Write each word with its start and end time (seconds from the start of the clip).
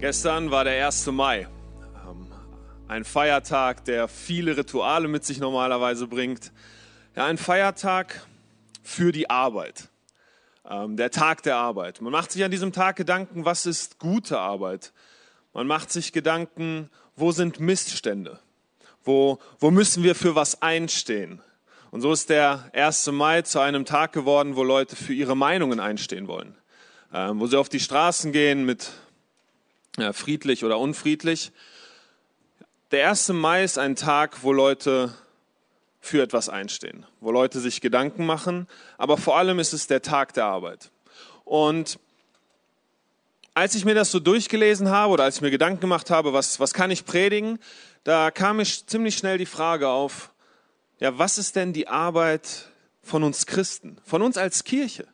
Gestern 0.00 0.50
war 0.50 0.64
der 0.64 0.86
1. 0.86 1.08
Mai. 1.08 1.46
Ähm, 2.08 2.26
ein 2.88 3.04
Feiertag, 3.04 3.84
der 3.84 4.08
viele 4.08 4.56
Rituale 4.56 5.08
mit 5.08 5.26
sich 5.26 5.40
normalerweise 5.40 6.06
bringt. 6.06 6.52
Ja, 7.14 7.26
ein 7.26 7.36
Feiertag 7.36 8.26
für 8.82 9.12
die 9.12 9.28
Arbeit. 9.28 9.90
Ähm, 10.66 10.96
der 10.96 11.10
Tag 11.10 11.42
der 11.42 11.56
Arbeit. 11.56 12.00
Man 12.00 12.12
macht 12.12 12.32
sich 12.32 12.42
an 12.42 12.50
diesem 12.50 12.72
Tag 12.72 12.96
Gedanken, 12.96 13.44
was 13.44 13.66
ist 13.66 13.98
gute 13.98 14.38
Arbeit? 14.38 14.94
Man 15.52 15.66
macht 15.66 15.92
sich 15.92 16.14
Gedanken, 16.14 16.88
wo 17.14 17.30
sind 17.30 17.60
Missstände? 17.60 18.38
Wo, 19.04 19.38
wo 19.58 19.70
müssen 19.70 20.02
wir 20.02 20.14
für 20.14 20.34
was 20.34 20.62
einstehen? 20.62 21.42
Und 21.90 22.00
so 22.00 22.10
ist 22.10 22.30
der 22.30 22.70
1. 22.72 23.08
Mai 23.08 23.42
zu 23.42 23.60
einem 23.60 23.84
Tag 23.84 24.14
geworden, 24.14 24.56
wo 24.56 24.64
Leute 24.64 24.96
für 24.96 25.12
ihre 25.12 25.36
Meinungen 25.36 25.78
einstehen 25.78 26.26
wollen. 26.26 26.56
Ähm, 27.12 27.38
wo 27.38 27.46
sie 27.46 27.58
auf 27.58 27.68
die 27.68 27.80
Straßen 27.80 28.32
gehen 28.32 28.64
mit 28.64 28.92
friedlich 30.12 30.64
oder 30.64 30.78
unfriedlich. 30.78 31.52
Der 32.90 33.08
1. 33.08 33.28
Mai 33.28 33.64
ist 33.64 33.78
ein 33.78 33.96
Tag, 33.96 34.42
wo 34.42 34.52
Leute 34.52 35.14
für 36.00 36.22
etwas 36.22 36.48
einstehen, 36.48 37.06
wo 37.20 37.30
Leute 37.30 37.60
sich 37.60 37.80
Gedanken 37.80 38.26
machen, 38.26 38.66
aber 38.98 39.16
vor 39.16 39.36
allem 39.36 39.58
ist 39.58 39.72
es 39.72 39.86
der 39.86 40.02
Tag 40.02 40.32
der 40.34 40.46
Arbeit. 40.46 40.90
Und 41.44 41.98
als 43.54 43.74
ich 43.74 43.84
mir 43.84 43.94
das 43.94 44.10
so 44.10 44.18
durchgelesen 44.18 44.88
habe 44.88 45.12
oder 45.12 45.24
als 45.24 45.36
ich 45.36 45.42
mir 45.42 45.50
Gedanken 45.50 45.80
gemacht 45.80 46.10
habe, 46.10 46.32
was, 46.32 46.60
was 46.60 46.72
kann 46.72 46.90
ich 46.90 47.04
predigen, 47.04 47.58
da 48.04 48.30
kam 48.30 48.56
mir 48.56 48.64
ziemlich 48.64 49.16
schnell 49.16 49.38
die 49.38 49.46
Frage 49.46 49.88
auf, 49.88 50.32
ja, 50.98 51.18
was 51.18 51.38
ist 51.38 51.56
denn 51.56 51.72
die 51.72 51.88
Arbeit 51.88 52.70
von 53.02 53.22
uns 53.22 53.46
Christen, 53.46 53.98
von 54.04 54.22
uns 54.22 54.36
als 54.36 54.64
Kirche? 54.64 55.06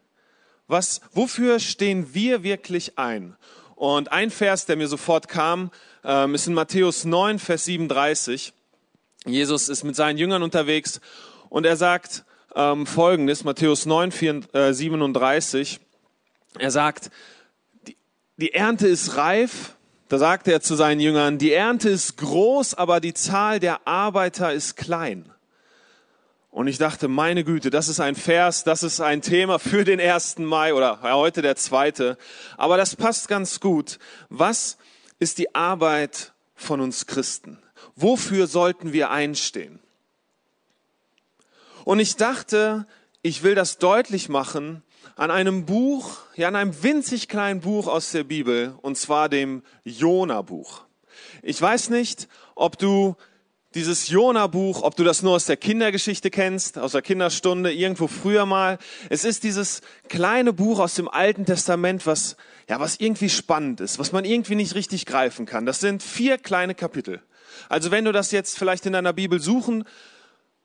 Was, 0.69 1.01
wofür 1.13 1.61
stehen 1.61 2.15
wir 2.15 2.43
wirklich 2.43 2.99
ein? 2.99 3.37
Und 3.77 4.11
ein 4.11 4.30
Vers, 4.30 4.65
der 4.65 4.77
mir 4.77 4.89
sofort 4.89 5.29
kam, 5.29 5.71
ähm, 6.03 6.35
ist 6.35 6.47
in 6.47 6.55
Matthäus 6.55 7.05
9, 7.05 7.38
Vers 7.38 7.66
37. 7.66 8.55
Jesus 9.27 9.69
ist 9.69 9.85
mit 9.85 9.95
seinen 9.95 10.19
Jüngern 10.19 10.43
unterwegs 10.43 11.01
und 11.51 11.66
er 11.66 11.77
sagt 11.77 12.24
ähm, 12.54 12.87
folgendes, 12.87 13.45
Matthäus 13.45 13.85
9, 13.85 14.13
4, 14.13 14.73
37. 14.73 15.79
Er 16.59 16.71
sagt, 16.71 17.10
die, 17.87 17.97
die 18.38 18.54
Ernte 18.54 18.88
ist 18.88 19.16
reif, 19.16 19.74
da 20.09 20.19
sagt 20.19 20.49
er 20.49 20.63
zu 20.63 20.74
seinen 20.74 21.01
Jüngern, 21.01 21.37
die 21.37 21.52
Ernte 21.52 21.91
ist 21.91 22.16
groß, 22.16 22.74
aber 22.74 23.01
die 23.01 23.13
Zahl 23.13 23.60
der 23.60 23.87
Arbeiter 23.87 24.54
ist 24.54 24.77
klein. 24.77 25.30
Und 26.57 26.68
ich 26.68 26.79
dachte, 26.79 27.07
meine 27.07 27.45
Güte, 27.45 27.68
das 27.68 27.88
ist 27.88 28.01
ein 28.01 28.15
Vers, 28.15 28.65
das 28.65 28.82
ist 28.82 29.02
ein 29.02 29.21
Thema 29.21 29.59
für 29.59 29.85
den 29.85 29.99
ersten 29.99 30.43
Mai 30.43 30.73
oder 30.73 31.02
heute 31.02 31.43
der 31.43 31.54
zweite. 31.54 32.16
Aber 32.57 32.79
das 32.79 32.96
passt 32.96 33.29
ganz 33.29 33.60
gut. 33.60 33.98
Was 34.30 34.79
ist 35.18 35.37
die 35.37 35.54
Arbeit 35.54 36.32
von 36.54 36.80
uns 36.80 37.07
Christen? 37.07 37.59
Wofür 37.95 38.46
sollten 38.46 38.95
wir 38.95 39.10
einstehen? 39.10 39.80
Und 41.85 42.01
ich 42.01 42.16
dachte, 42.16 42.87
ich 43.20 43.43
will 43.43 43.54
das 43.54 43.76
deutlich 43.76 44.30
machen 44.30 44.82
an 45.15 45.30
einem 45.30 45.66
Buch, 45.66 46.20
ja, 46.37 46.48
an 46.48 46.57
einem 46.57 46.82
winzig 46.82 47.29
kleinen 47.29 47.60
Buch 47.60 47.87
aus 47.87 48.13
der 48.13 48.24
Bibel, 48.24 48.79
und 48.80 48.96
zwar 48.96 49.29
dem 49.29 49.63
Jona-Buch. 49.85 50.87
Ich 51.43 51.60
weiß 51.60 51.91
nicht, 51.91 52.29
ob 52.54 52.79
du 52.79 53.15
dieses 53.77 54.09
Jona-Buch, 54.09 54.82
ob 54.82 54.96
du 54.96 55.05
das 55.05 55.23
nur 55.23 55.35
aus 55.35 55.45
der 55.45 55.59
Kindergeschichte 55.59 56.30
kennst, 56.30 56.79
aus 56.79 56.93
der 56.93 57.02
Kinderstunde, 57.02 57.73
irgendwo 57.73 58.09
früher 58.09 58.46
mal. 58.46 58.79
Es 59.10 59.24
ist 59.24 59.45
dieses 59.45 59.82
kleine 60.09 60.55
Buch 60.55 60.79
aus 60.79 60.95
dem 60.95 61.09
Alten 61.09 61.45
Testament, 61.45 62.07
was, 62.07 62.37
ja, 62.71 62.80
was 62.80 62.99
irgendwie 62.99 63.29
spannend 63.29 63.80
ist, 63.80 63.99
was 63.99 64.12
man 64.12 64.25
irgendwie 64.25 64.54
nicht 64.54 64.75
richtig 64.75 65.04
greifen 65.04 65.44
kann. 65.44 65.66
Das 65.66 65.81
sind 65.81 66.03
vier 66.03 66.38
kleine 66.38 66.75
Kapitel. 66.75 67.21
Also 67.69 67.91
wenn 67.91 68.06
du 68.06 68.12
das 68.12 68.32
jetzt 68.32 68.59
vielleicht 68.59 68.87
in 68.87 68.94
deiner 68.94 69.12
Bibel 69.12 69.41
suchen 69.41 69.84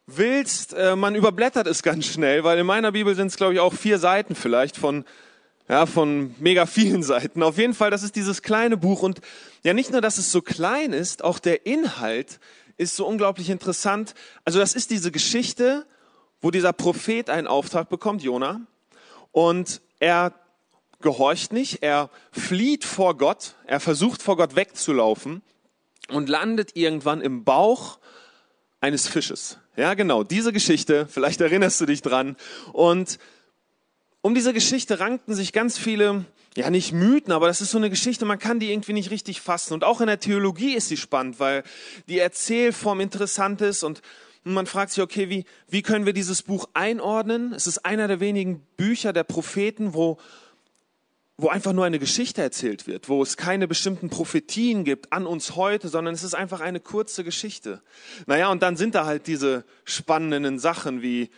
willst, 0.07 0.73
äh, 0.73 0.95
man 0.95 1.13
überblättert 1.13 1.67
es 1.67 1.83
ganz 1.83 2.05
schnell, 2.05 2.45
weil 2.45 2.59
in 2.59 2.65
meiner 2.65 2.93
Bibel 2.93 3.13
sind 3.13 3.27
es, 3.27 3.35
glaube 3.35 3.53
ich, 3.53 3.59
auch 3.59 3.73
vier 3.73 3.99
Seiten 3.99 4.35
vielleicht 4.35 4.77
von, 4.77 5.03
ja, 5.67 5.85
von 5.85 6.33
mega 6.39 6.65
vielen 6.65 7.03
Seiten. 7.03 7.43
Auf 7.43 7.57
jeden 7.57 7.73
Fall, 7.73 7.91
das 7.91 8.03
ist 8.03 8.15
dieses 8.15 8.41
kleine 8.41 8.77
Buch 8.77 9.03
und 9.03 9.19
ja, 9.63 9.73
nicht 9.73 9.91
nur, 9.91 9.99
dass 9.99 10.17
es 10.17 10.31
so 10.31 10.41
klein 10.41 10.93
ist, 10.93 11.25
auch 11.25 11.39
der 11.39 11.65
Inhalt 11.65 12.39
ist 12.77 12.95
so 12.95 13.05
unglaublich 13.05 13.49
interessant. 13.49 14.13
Also 14.45 14.59
das 14.59 14.73
ist 14.73 14.89
diese 14.89 15.11
Geschichte, 15.11 15.85
wo 16.41 16.51
dieser 16.51 16.73
Prophet 16.73 17.29
einen 17.29 17.47
Auftrag 17.47 17.89
bekommt, 17.89 18.23
Jona, 18.23 18.61
und 19.31 19.81
er 19.99 20.33
gehorcht 21.01 21.53
nicht, 21.53 21.83
er 21.83 22.09
flieht 22.31 22.83
vor 22.83 23.17
Gott, 23.17 23.55
er 23.65 23.79
versucht 23.79 24.21
vor 24.21 24.37
Gott 24.37 24.55
wegzulaufen 24.55 25.41
und 26.09 26.29
landet 26.29 26.75
irgendwann 26.75 27.21
im 27.21 27.43
Bauch 27.43 27.99
eines 28.79 29.07
Fisches. 29.07 29.57
Ja, 29.75 29.93
genau, 29.93 30.23
diese 30.23 30.51
Geschichte, 30.51 31.07
vielleicht 31.09 31.41
erinnerst 31.41 31.79
du 31.81 31.85
dich 31.85 32.01
dran. 32.01 32.35
Und 32.73 33.19
um 34.21 34.35
diese 34.35 34.53
Geschichte 34.53 34.99
rankten 34.99 35.33
sich 35.33 35.53
ganz 35.53 35.77
viele 35.77 36.25
ja 36.57 36.69
nicht 36.69 36.91
Mythen, 36.91 37.31
aber 37.31 37.47
das 37.47 37.61
ist 37.61 37.71
so 37.71 37.77
eine 37.77 37.89
Geschichte, 37.89 38.25
man 38.25 38.39
kann 38.39 38.59
die 38.59 38.71
irgendwie 38.71 38.93
nicht 38.93 39.11
richtig 39.11 39.41
fassen. 39.41 39.73
Und 39.73 39.83
auch 39.83 40.01
in 40.01 40.07
der 40.07 40.19
Theologie 40.19 40.75
ist 40.75 40.89
sie 40.89 40.97
spannend, 40.97 41.39
weil 41.39 41.63
die 42.07 42.19
Erzählform 42.19 42.99
interessant 42.99 43.61
ist 43.61 43.83
und 43.83 44.01
man 44.43 44.65
fragt 44.65 44.91
sich, 44.91 45.03
okay, 45.03 45.29
wie, 45.29 45.45
wie 45.69 45.81
können 45.81 46.05
wir 46.05 46.13
dieses 46.13 46.41
Buch 46.41 46.67
einordnen? 46.73 47.53
Es 47.53 47.67
ist 47.67 47.85
einer 47.85 48.07
der 48.07 48.19
wenigen 48.19 48.61
Bücher 48.75 49.13
der 49.13 49.23
Propheten, 49.23 49.93
wo, 49.93 50.17
wo 51.37 51.49
einfach 51.49 51.73
nur 51.73 51.85
eine 51.85 51.99
Geschichte 51.99 52.41
erzählt 52.41 52.87
wird, 52.87 53.07
wo 53.07 53.21
es 53.21 53.37
keine 53.37 53.67
bestimmten 53.67 54.09
Prophetien 54.09 54.83
gibt 54.83 55.13
an 55.13 55.27
uns 55.27 55.55
heute, 55.55 55.89
sondern 55.89 56.15
es 56.15 56.23
ist 56.23 56.33
einfach 56.33 56.59
eine 56.59 56.79
kurze 56.79 57.23
Geschichte. 57.23 57.81
Naja, 58.25 58.49
und 58.49 58.63
dann 58.63 58.77
sind 58.77 58.95
da 58.95 59.05
halt 59.05 59.27
diese 59.27 59.63
spannenden 59.85 60.57
Sachen 60.57 61.03
wie, 61.03 61.29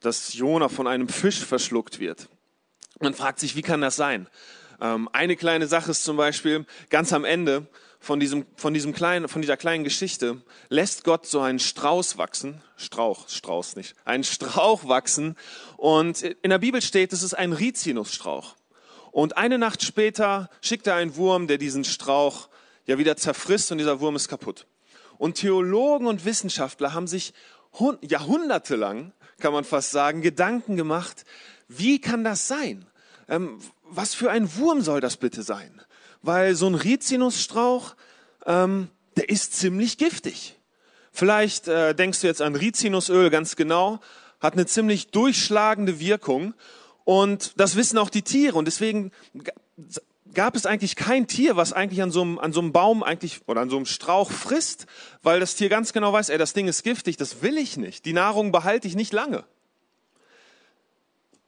dass 0.00 0.34
Jona 0.34 0.68
von 0.68 0.86
einem 0.86 1.08
Fisch 1.08 1.40
verschluckt 1.40 1.98
wird 1.98 2.28
man 3.00 3.14
fragt 3.14 3.40
sich, 3.40 3.56
wie 3.56 3.62
kann 3.62 3.80
das 3.80 3.96
sein? 3.96 4.28
Ähm, 4.80 5.08
eine 5.12 5.36
kleine 5.36 5.66
Sache 5.66 5.90
ist 5.90 6.04
zum 6.04 6.16
Beispiel 6.16 6.66
ganz 6.90 7.12
am 7.12 7.24
Ende 7.24 7.66
von 8.00 8.20
diesem, 8.20 8.46
von 8.56 8.74
diesem 8.74 8.92
kleinen, 8.92 9.28
von 9.28 9.42
dieser 9.42 9.56
kleinen 9.56 9.84
Geschichte 9.84 10.40
lässt 10.68 11.04
Gott 11.04 11.26
so 11.26 11.40
einen 11.40 11.58
Strauß 11.58 12.16
wachsen, 12.16 12.62
Strauch, 12.76 13.28
Strauß 13.28 13.76
nicht, 13.76 13.94
einen 14.04 14.24
Strauch 14.24 14.86
wachsen 14.86 15.36
und 15.76 16.22
in 16.22 16.50
der 16.50 16.58
Bibel 16.58 16.80
steht, 16.80 17.12
es 17.12 17.22
ist 17.22 17.34
ein 17.34 17.52
Rizinusstrauch. 17.52 18.54
Und 19.10 19.36
eine 19.36 19.58
Nacht 19.58 19.82
später 19.82 20.48
schickt 20.60 20.86
er 20.86 20.94
einen 20.94 21.16
Wurm, 21.16 21.48
der 21.48 21.58
diesen 21.58 21.84
Strauch 21.84 22.48
ja 22.86 22.98
wieder 22.98 23.16
zerfrisst 23.16 23.72
und 23.72 23.78
dieser 23.78 24.00
Wurm 24.00 24.14
ist 24.16 24.28
kaputt. 24.28 24.66
Und 25.16 25.34
Theologen 25.34 26.06
und 26.06 26.24
Wissenschaftler 26.24 26.94
haben 26.94 27.08
sich 27.08 27.34
jahrhundertelang, 28.02 29.12
kann 29.40 29.52
man 29.52 29.64
fast 29.64 29.90
sagen, 29.90 30.22
Gedanken 30.22 30.76
gemacht, 30.76 31.24
wie 31.68 32.00
kann 32.00 32.24
das 32.24 32.48
sein? 32.48 32.86
Ähm, 33.28 33.60
was 33.84 34.14
für 34.14 34.30
ein 34.30 34.56
Wurm 34.56 34.80
soll 34.80 35.00
das 35.00 35.16
bitte 35.16 35.42
sein? 35.42 35.82
Weil 36.22 36.54
so 36.54 36.66
ein 36.66 36.74
Rizinusstrauch, 36.74 37.94
ähm, 38.46 38.88
der 39.16 39.28
ist 39.28 39.54
ziemlich 39.54 39.98
giftig. 39.98 40.56
Vielleicht 41.12 41.68
äh, 41.68 41.94
denkst 41.94 42.20
du 42.20 42.26
jetzt 42.26 42.42
an 42.42 42.54
Rizinusöl 42.54 43.30
ganz 43.30 43.56
genau, 43.56 44.00
hat 44.40 44.54
eine 44.54 44.66
ziemlich 44.66 45.10
durchschlagende 45.10 46.00
Wirkung 46.00 46.54
und 47.04 47.52
das 47.56 47.76
wissen 47.76 47.98
auch 47.98 48.10
die 48.10 48.22
Tiere 48.22 48.56
und 48.56 48.66
deswegen 48.66 49.10
gab 50.32 50.54
es 50.54 50.66
eigentlich 50.66 50.94
kein 50.94 51.26
Tier, 51.26 51.56
was 51.56 51.72
eigentlich 51.72 52.02
an 52.02 52.10
so 52.10 52.22
einem, 52.22 52.38
an 52.38 52.52
so 52.52 52.60
einem 52.60 52.72
Baum 52.72 53.02
eigentlich 53.02 53.40
oder 53.46 53.62
an 53.62 53.70
so 53.70 53.76
einem 53.76 53.86
Strauch 53.86 54.30
frisst, 54.30 54.86
weil 55.22 55.40
das 55.40 55.56
Tier 55.56 55.68
ganz 55.68 55.92
genau 55.92 56.12
weiß, 56.12 56.28
ey, 56.28 56.38
das 56.38 56.52
Ding 56.52 56.68
ist 56.68 56.84
giftig, 56.84 57.16
das 57.16 57.42
will 57.42 57.58
ich 57.58 57.76
nicht. 57.76 58.04
Die 58.04 58.12
Nahrung 58.12 58.52
behalte 58.52 58.86
ich 58.86 58.94
nicht 58.94 59.12
lange 59.12 59.44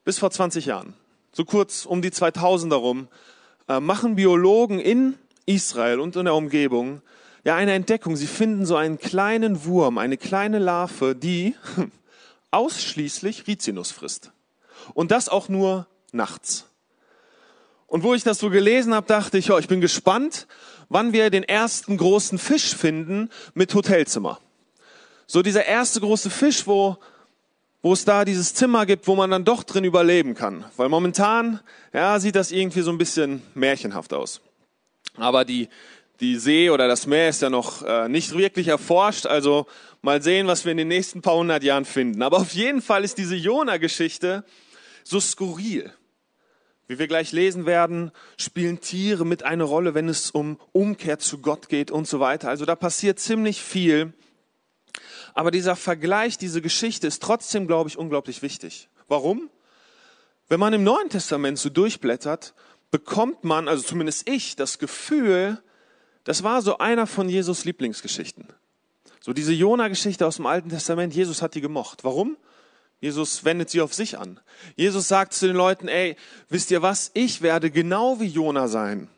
bis 0.04 0.18
vor 0.18 0.30
20 0.30 0.66
Jahren, 0.66 0.94
so 1.32 1.44
kurz 1.44 1.86
um 1.86 2.02
die 2.02 2.10
2000er 2.10 2.74
rum, 2.74 3.08
äh, 3.68 3.80
machen 3.80 4.16
Biologen 4.16 4.78
in 4.78 5.16
Israel 5.46 6.00
und 6.00 6.16
in 6.16 6.24
der 6.24 6.34
Umgebung 6.34 7.02
ja 7.44 7.56
eine 7.56 7.72
Entdeckung. 7.72 8.16
Sie 8.16 8.26
finden 8.26 8.66
so 8.66 8.76
einen 8.76 8.98
kleinen 8.98 9.64
Wurm, 9.64 9.98
eine 9.98 10.16
kleine 10.16 10.58
Larve, 10.58 11.14
die 11.14 11.54
ausschließlich 12.50 13.46
Rizinus 13.46 13.90
frisst. 13.90 14.32
Und 14.94 15.10
das 15.10 15.28
auch 15.28 15.48
nur 15.48 15.86
nachts. 16.12 16.66
Und 17.86 18.02
wo 18.02 18.14
ich 18.14 18.22
das 18.22 18.38
so 18.38 18.50
gelesen 18.50 18.94
habe, 18.94 19.06
dachte 19.06 19.38
ich, 19.38 19.50
oh, 19.50 19.58
ich 19.58 19.68
bin 19.68 19.80
gespannt, 19.80 20.46
wann 20.88 21.12
wir 21.12 21.30
den 21.30 21.42
ersten 21.42 21.96
großen 21.96 22.38
Fisch 22.38 22.74
finden 22.76 23.30
mit 23.54 23.74
Hotelzimmer. 23.74 24.40
So 25.26 25.42
dieser 25.42 25.64
erste 25.64 26.00
große 26.00 26.30
Fisch, 26.30 26.66
wo 26.66 26.98
wo 27.82 27.92
es 27.92 28.04
da 28.04 28.24
dieses 28.24 28.54
Zimmer 28.54 28.86
gibt, 28.86 29.06
wo 29.06 29.14
man 29.14 29.30
dann 29.30 29.44
doch 29.44 29.62
drin 29.62 29.84
überleben 29.84 30.34
kann. 30.34 30.64
Weil 30.76 30.88
momentan, 30.88 31.60
ja, 31.92 32.18
sieht 32.20 32.36
das 32.36 32.52
irgendwie 32.52 32.82
so 32.82 32.90
ein 32.90 32.98
bisschen 32.98 33.42
märchenhaft 33.54 34.12
aus. 34.12 34.40
Aber 35.16 35.44
die, 35.44 35.68
die 36.20 36.36
See 36.36 36.70
oder 36.70 36.88
das 36.88 37.06
Meer 37.06 37.30
ist 37.30 37.42
ja 37.42 37.50
noch 37.50 37.82
äh, 37.82 38.08
nicht 38.08 38.36
wirklich 38.36 38.68
erforscht, 38.68 39.26
also 39.26 39.66
mal 40.02 40.22
sehen, 40.22 40.46
was 40.46 40.64
wir 40.64 40.72
in 40.72 40.78
den 40.78 40.88
nächsten 40.88 41.22
paar 41.22 41.36
hundert 41.36 41.62
Jahren 41.62 41.84
finden. 41.84 42.22
Aber 42.22 42.38
auf 42.38 42.52
jeden 42.52 42.82
Fall 42.82 43.04
ist 43.04 43.18
diese 43.18 43.36
Jona-Geschichte 43.36 44.44
so 45.04 45.18
skurril. 45.18 45.92
Wie 46.86 46.98
wir 46.98 47.06
gleich 47.06 47.32
lesen 47.32 47.66
werden, 47.66 48.10
spielen 48.36 48.80
Tiere 48.80 49.24
mit 49.24 49.44
eine 49.44 49.62
Rolle, 49.62 49.94
wenn 49.94 50.08
es 50.08 50.30
um 50.30 50.58
Umkehr 50.72 51.18
zu 51.18 51.38
Gott 51.38 51.68
geht 51.68 51.90
und 51.90 52.08
so 52.08 52.18
weiter. 52.20 52.48
Also 52.48 52.64
da 52.64 52.74
passiert 52.74 53.20
ziemlich 53.20 53.62
viel. 53.62 54.12
Aber 55.34 55.50
dieser 55.50 55.76
Vergleich, 55.76 56.38
diese 56.38 56.62
Geschichte 56.62 57.06
ist 57.06 57.22
trotzdem, 57.22 57.66
glaube 57.66 57.88
ich, 57.88 57.98
unglaublich 57.98 58.42
wichtig. 58.42 58.88
Warum? 59.08 59.50
Wenn 60.48 60.60
man 60.60 60.72
im 60.72 60.82
Neuen 60.82 61.08
Testament 61.08 61.58
so 61.58 61.68
durchblättert, 61.68 62.54
bekommt 62.90 63.44
man, 63.44 63.68
also 63.68 63.82
zumindest 63.82 64.28
ich, 64.28 64.56
das 64.56 64.78
Gefühl, 64.78 65.62
das 66.24 66.42
war 66.42 66.62
so 66.62 66.78
einer 66.78 67.06
von 67.06 67.28
Jesus 67.28 67.64
Lieblingsgeschichten. 67.64 68.46
So 69.20 69.32
diese 69.32 69.52
Jona-Geschichte 69.52 70.26
aus 70.26 70.36
dem 70.36 70.46
Alten 70.46 70.70
Testament, 70.70 71.14
Jesus 71.14 71.42
hat 71.42 71.54
die 71.54 71.60
gemocht. 71.60 72.04
Warum? 72.04 72.36
Jesus 73.00 73.44
wendet 73.44 73.70
sie 73.70 73.80
auf 73.80 73.94
sich 73.94 74.18
an. 74.18 74.40
Jesus 74.76 75.08
sagt 75.08 75.32
zu 75.32 75.46
den 75.46 75.56
Leuten, 75.56 75.88
ey, 75.88 76.16
wisst 76.48 76.70
ihr 76.70 76.82
was? 76.82 77.10
Ich 77.14 77.40
werde 77.40 77.70
genau 77.70 78.20
wie 78.20 78.26
Jona 78.26 78.68
sein. 78.68 79.08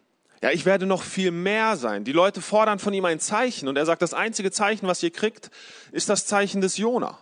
Ja, 0.42 0.50
ich 0.50 0.66
werde 0.66 0.86
noch 0.86 1.04
viel 1.04 1.30
mehr 1.30 1.76
sein. 1.76 2.02
Die 2.02 2.12
Leute 2.12 2.42
fordern 2.42 2.80
von 2.80 2.92
ihm 2.92 3.04
ein 3.04 3.20
Zeichen 3.20 3.68
und 3.68 3.76
er 3.76 3.86
sagt, 3.86 4.02
das 4.02 4.12
einzige 4.12 4.50
Zeichen, 4.50 4.88
was 4.88 5.00
ihr 5.02 5.12
kriegt, 5.12 5.50
ist 5.92 6.08
das 6.08 6.26
Zeichen 6.26 6.60
des 6.60 6.76
Jona. 6.76 7.16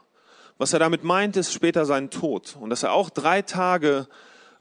Was 0.57 0.73
er 0.73 0.79
damit 0.79 1.05
meint, 1.05 1.37
ist 1.37 1.53
später 1.53 1.85
sein 1.85 2.11
Tod 2.11 2.57
und 2.59 2.71
dass 2.71 2.83
er 2.83 2.93
auch 2.93 3.11
drei 3.11 3.43
Tage 3.43 4.09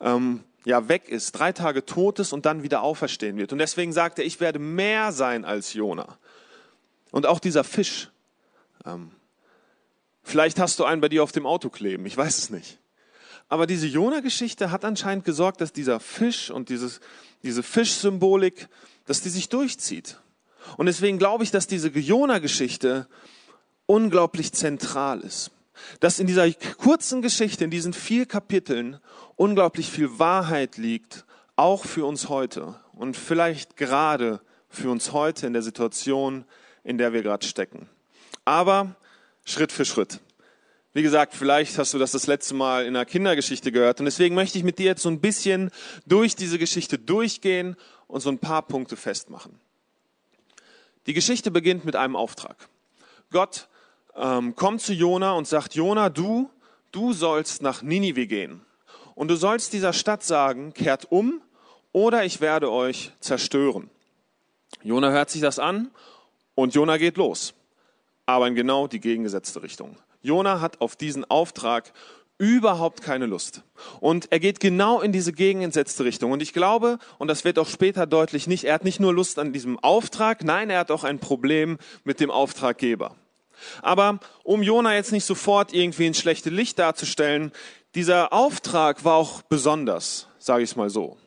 ähm, 0.01 0.43
ja 0.65 0.89
weg 0.89 1.07
ist, 1.07 1.31
drei 1.31 1.53
Tage 1.53 1.85
tot 1.85 2.19
ist 2.19 2.33
und 2.33 2.45
dann 2.45 2.61
wieder 2.61 2.81
auferstehen 2.81 3.37
wird. 3.37 3.53
Und 3.53 3.59
deswegen 3.59 3.93
sagt 3.93 4.19
er, 4.19 4.25
ich 4.25 4.41
werde 4.41 4.59
mehr 4.59 5.13
sein 5.13 5.45
als 5.45 5.73
Jona. 5.73 6.17
Und 7.11 7.25
auch 7.25 7.39
dieser 7.39 7.63
Fisch. 7.63 8.09
Ähm, 8.85 9.11
vielleicht 10.21 10.59
hast 10.59 10.79
du 10.79 10.83
einen 10.83 10.99
bei 10.99 11.07
dir 11.07 11.23
auf 11.23 11.31
dem 11.31 11.45
Auto 11.45 11.69
kleben, 11.69 12.05
ich 12.05 12.17
weiß 12.17 12.37
es 12.37 12.49
nicht. 12.49 12.78
Aber 13.49 13.65
diese 13.65 13.87
Jona-Geschichte 13.87 14.71
hat 14.71 14.85
anscheinend 14.85 15.25
gesorgt, 15.25 15.59
dass 15.59 15.73
dieser 15.73 15.99
Fisch 15.99 16.51
und 16.51 16.69
dieses, 16.69 17.01
diese 17.41 17.63
Fischsymbolik, 17.63 18.69
dass 19.05 19.21
die 19.21 19.29
sich 19.29 19.49
durchzieht. 19.49 20.19
Und 20.77 20.85
deswegen 20.85 21.17
glaube 21.17 21.43
ich, 21.43 21.51
dass 21.51 21.65
diese 21.65 21.89
Jona-Geschichte 21.89 23.07
unglaublich 23.87 24.53
zentral 24.53 25.21
ist. 25.21 25.49
Dass 25.99 26.19
in 26.19 26.27
dieser 26.27 26.51
kurzen 26.77 27.23
Geschichte, 27.23 27.63
in 27.63 27.71
diesen 27.71 27.93
vier 27.93 28.27
Kapiteln, 28.27 28.99
unglaublich 29.35 29.89
viel 29.89 30.19
Wahrheit 30.19 30.77
liegt, 30.77 31.25
auch 31.55 31.85
für 31.85 32.05
uns 32.05 32.29
heute 32.29 32.75
und 32.93 33.17
vielleicht 33.17 33.77
gerade 33.77 34.41
für 34.69 34.91
uns 34.91 35.11
heute 35.11 35.47
in 35.47 35.53
der 35.53 35.61
Situation, 35.63 36.45
in 36.83 36.97
der 36.97 37.13
wir 37.13 37.23
gerade 37.23 37.45
stecken. 37.45 37.89
Aber 38.45 38.95
Schritt 39.43 39.71
für 39.71 39.85
Schritt. 39.85 40.19
Wie 40.91 41.03
gesagt, 41.03 41.35
vielleicht 41.35 41.77
hast 41.77 41.93
du 41.93 41.99
das 41.99 42.11
das 42.11 42.25
letzte 42.25 42.55
Mal 42.55 42.85
in 42.85 42.95
einer 42.95 43.05
Kindergeschichte 43.05 43.71
gehört 43.71 43.99
und 43.99 44.05
deswegen 44.05 44.33
möchte 44.33 44.57
ich 44.57 44.63
mit 44.63 44.79
dir 44.79 44.87
jetzt 44.87 45.03
so 45.03 45.09
ein 45.09 45.21
bisschen 45.21 45.69
durch 46.07 46.35
diese 46.35 46.57
Geschichte 46.57 46.97
durchgehen 46.97 47.75
und 48.07 48.21
so 48.21 48.29
ein 48.29 48.39
paar 48.39 48.63
Punkte 48.63 48.97
festmachen. 48.97 49.59
Die 51.05 51.13
Geschichte 51.13 51.51
beginnt 51.51 51.85
mit 51.85 51.95
einem 51.95 52.15
Auftrag. 52.15 52.69
Gott 53.31 53.69
ähm, 54.15 54.55
kommt 54.55 54.81
zu 54.81 54.93
Jona 54.93 55.33
und 55.33 55.47
sagt, 55.47 55.75
Jona, 55.75 56.09
du, 56.09 56.49
du 56.91 57.13
sollst 57.13 57.61
nach 57.61 57.83
Ninive 57.83 58.25
gehen 58.25 58.65
und 59.13 59.27
du 59.27 59.35
sollst 59.35 59.73
dieser 59.73 59.93
Stadt 59.93 60.23
sagen, 60.23 60.73
kehrt 60.73 61.11
um 61.11 61.39
oder 61.91 62.25
ich 62.25 62.41
werde 62.41 62.71
euch 62.71 63.11
zerstören. 63.19 63.91
Jona 64.81 65.11
hört 65.11 65.29
sich 65.29 65.41
das 65.41 65.59
an 65.59 65.91
und 66.55 66.73
Jona 66.73 66.97
geht 66.97 67.17
los, 67.17 67.53
aber 68.25 68.47
in 68.47 68.55
genau 68.55 68.87
die 68.87 68.99
gegengesetzte 68.99 69.61
Richtung. 69.61 69.95
Jona 70.21 70.61
hat 70.61 70.81
auf 70.81 70.95
diesen 70.95 71.29
Auftrag 71.29 71.93
überhaupt 72.37 73.01
keine 73.01 73.25
Lust. 73.25 73.63
Und 73.99 74.31
er 74.31 74.39
geht 74.39 74.59
genau 74.59 75.01
in 75.01 75.11
diese 75.11 75.33
gegengesetzte 75.33 76.05
Richtung. 76.05 76.31
Und 76.31 76.41
ich 76.41 76.53
glaube, 76.53 76.97
und 77.17 77.27
das 77.27 77.43
wird 77.43 77.59
auch 77.59 77.67
später 77.67 78.07
deutlich 78.07 78.47
nicht, 78.47 78.63
er 78.63 78.75
hat 78.75 78.85
nicht 78.85 78.99
nur 78.99 79.13
Lust 79.13 79.37
an 79.37 79.51
diesem 79.53 79.77
Auftrag, 79.79 80.43
nein, 80.43 80.69
er 80.69 80.79
hat 80.79 80.91
auch 80.91 81.03
ein 81.03 81.19
Problem 81.19 81.77
mit 82.05 82.19
dem 82.19 82.31
Auftraggeber. 82.31 83.15
Aber 83.81 84.19
um 84.43 84.63
Jona 84.63 84.95
jetzt 84.95 85.11
nicht 85.11 85.25
sofort 85.25 85.73
irgendwie 85.73 86.07
ins 86.07 86.17
schlechte 86.17 86.49
Licht 86.49 86.79
darzustellen, 86.79 87.51
dieser 87.93 88.31
Auftrag 88.31 89.03
war 89.03 89.15
auch 89.15 89.41
besonders, 89.41 90.27
sage 90.39 90.63
ich 90.63 90.71
es 90.71 90.75
mal 90.77 90.89
so. 90.89 91.17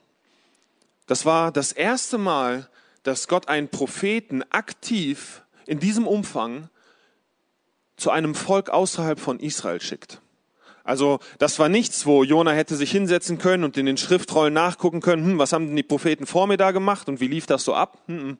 Das 1.06 1.26
war 1.26 1.52
das 1.52 1.72
erste 1.72 2.16
Mal, 2.16 2.70
dass 3.02 3.28
Gott 3.28 3.48
einen 3.48 3.68
Propheten 3.68 4.42
aktiv 4.50 5.42
in 5.66 5.78
diesem 5.78 6.06
Umfang 6.06 6.70
zu 8.02 8.10
einem 8.10 8.34
Volk 8.34 8.68
außerhalb 8.68 9.18
von 9.18 9.38
Israel 9.38 9.80
schickt. 9.80 10.20
Also 10.84 11.20
das 11.38 11.58
war 11.60 11.68
nichts, 11.68 12.06
wo 12.06 12.24
Jona 12.24 12.50
hätte 12.50 12.74
sich 12.74 12.90
hinsetzen 12.90 13.38
können 13.38 13.62
und 13.62 13.76
in 13.76 13.86
den 13.86 13.96
Schriftrollen 13.96 14.52
nachgucken 14.52 15.00
können, 15.00 15.24
hm, 15.24 15.38
was 15.38 15.52
haben 15.52 15.68
denn 15.68 15.76
die 15.76 15.84
Propheten 15.84 16.26
vor 16.26 16.48
mir 16.48 16.56
da 16.56 16.72
gemacht 16.72 17.08
und 17.08 17.20
wie 17.20 17.28
lief 17.28 17.46
das 17.46 17.64
so 17.64 17.74
ab? 17.74 17.98
Hm, 18.06 18.20
hm. 18.20 18.38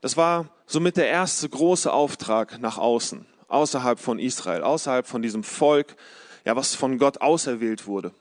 Das 0.00 0.16
war 0.16 0.48
somit 0.66 0.96
der 0.96 1.08
erste 1.08 1.48
große 1.48 1.92
Auftrag 1.92 2.60
nach 2.60 2.78
außen, 2.78 3.26
außerhalb 3.48 3.98
von 3.98 4.20
Israel, 4.20 4.62
außerhalb 4.62 5.06
von 5.06 5.20
diesem 5.20 5.42
Volk, 5.42 5.96
ja, 6.44 6.54
was 6.54 6.76
von 6.76 6.98
Gott 6.98 7.20
auserwählt 7.20 7.88
wurde. 7.88 8.12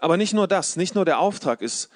Aber 0.00 0.16
nicht 0.16 0.34
nur 0.34 0.48
das, 0.48 0.74
nicht 0.74 0.96
nur 0.96 1.04
der 1.04 1.20
Auftrag 1.20 1.62
ist 1.62 1.88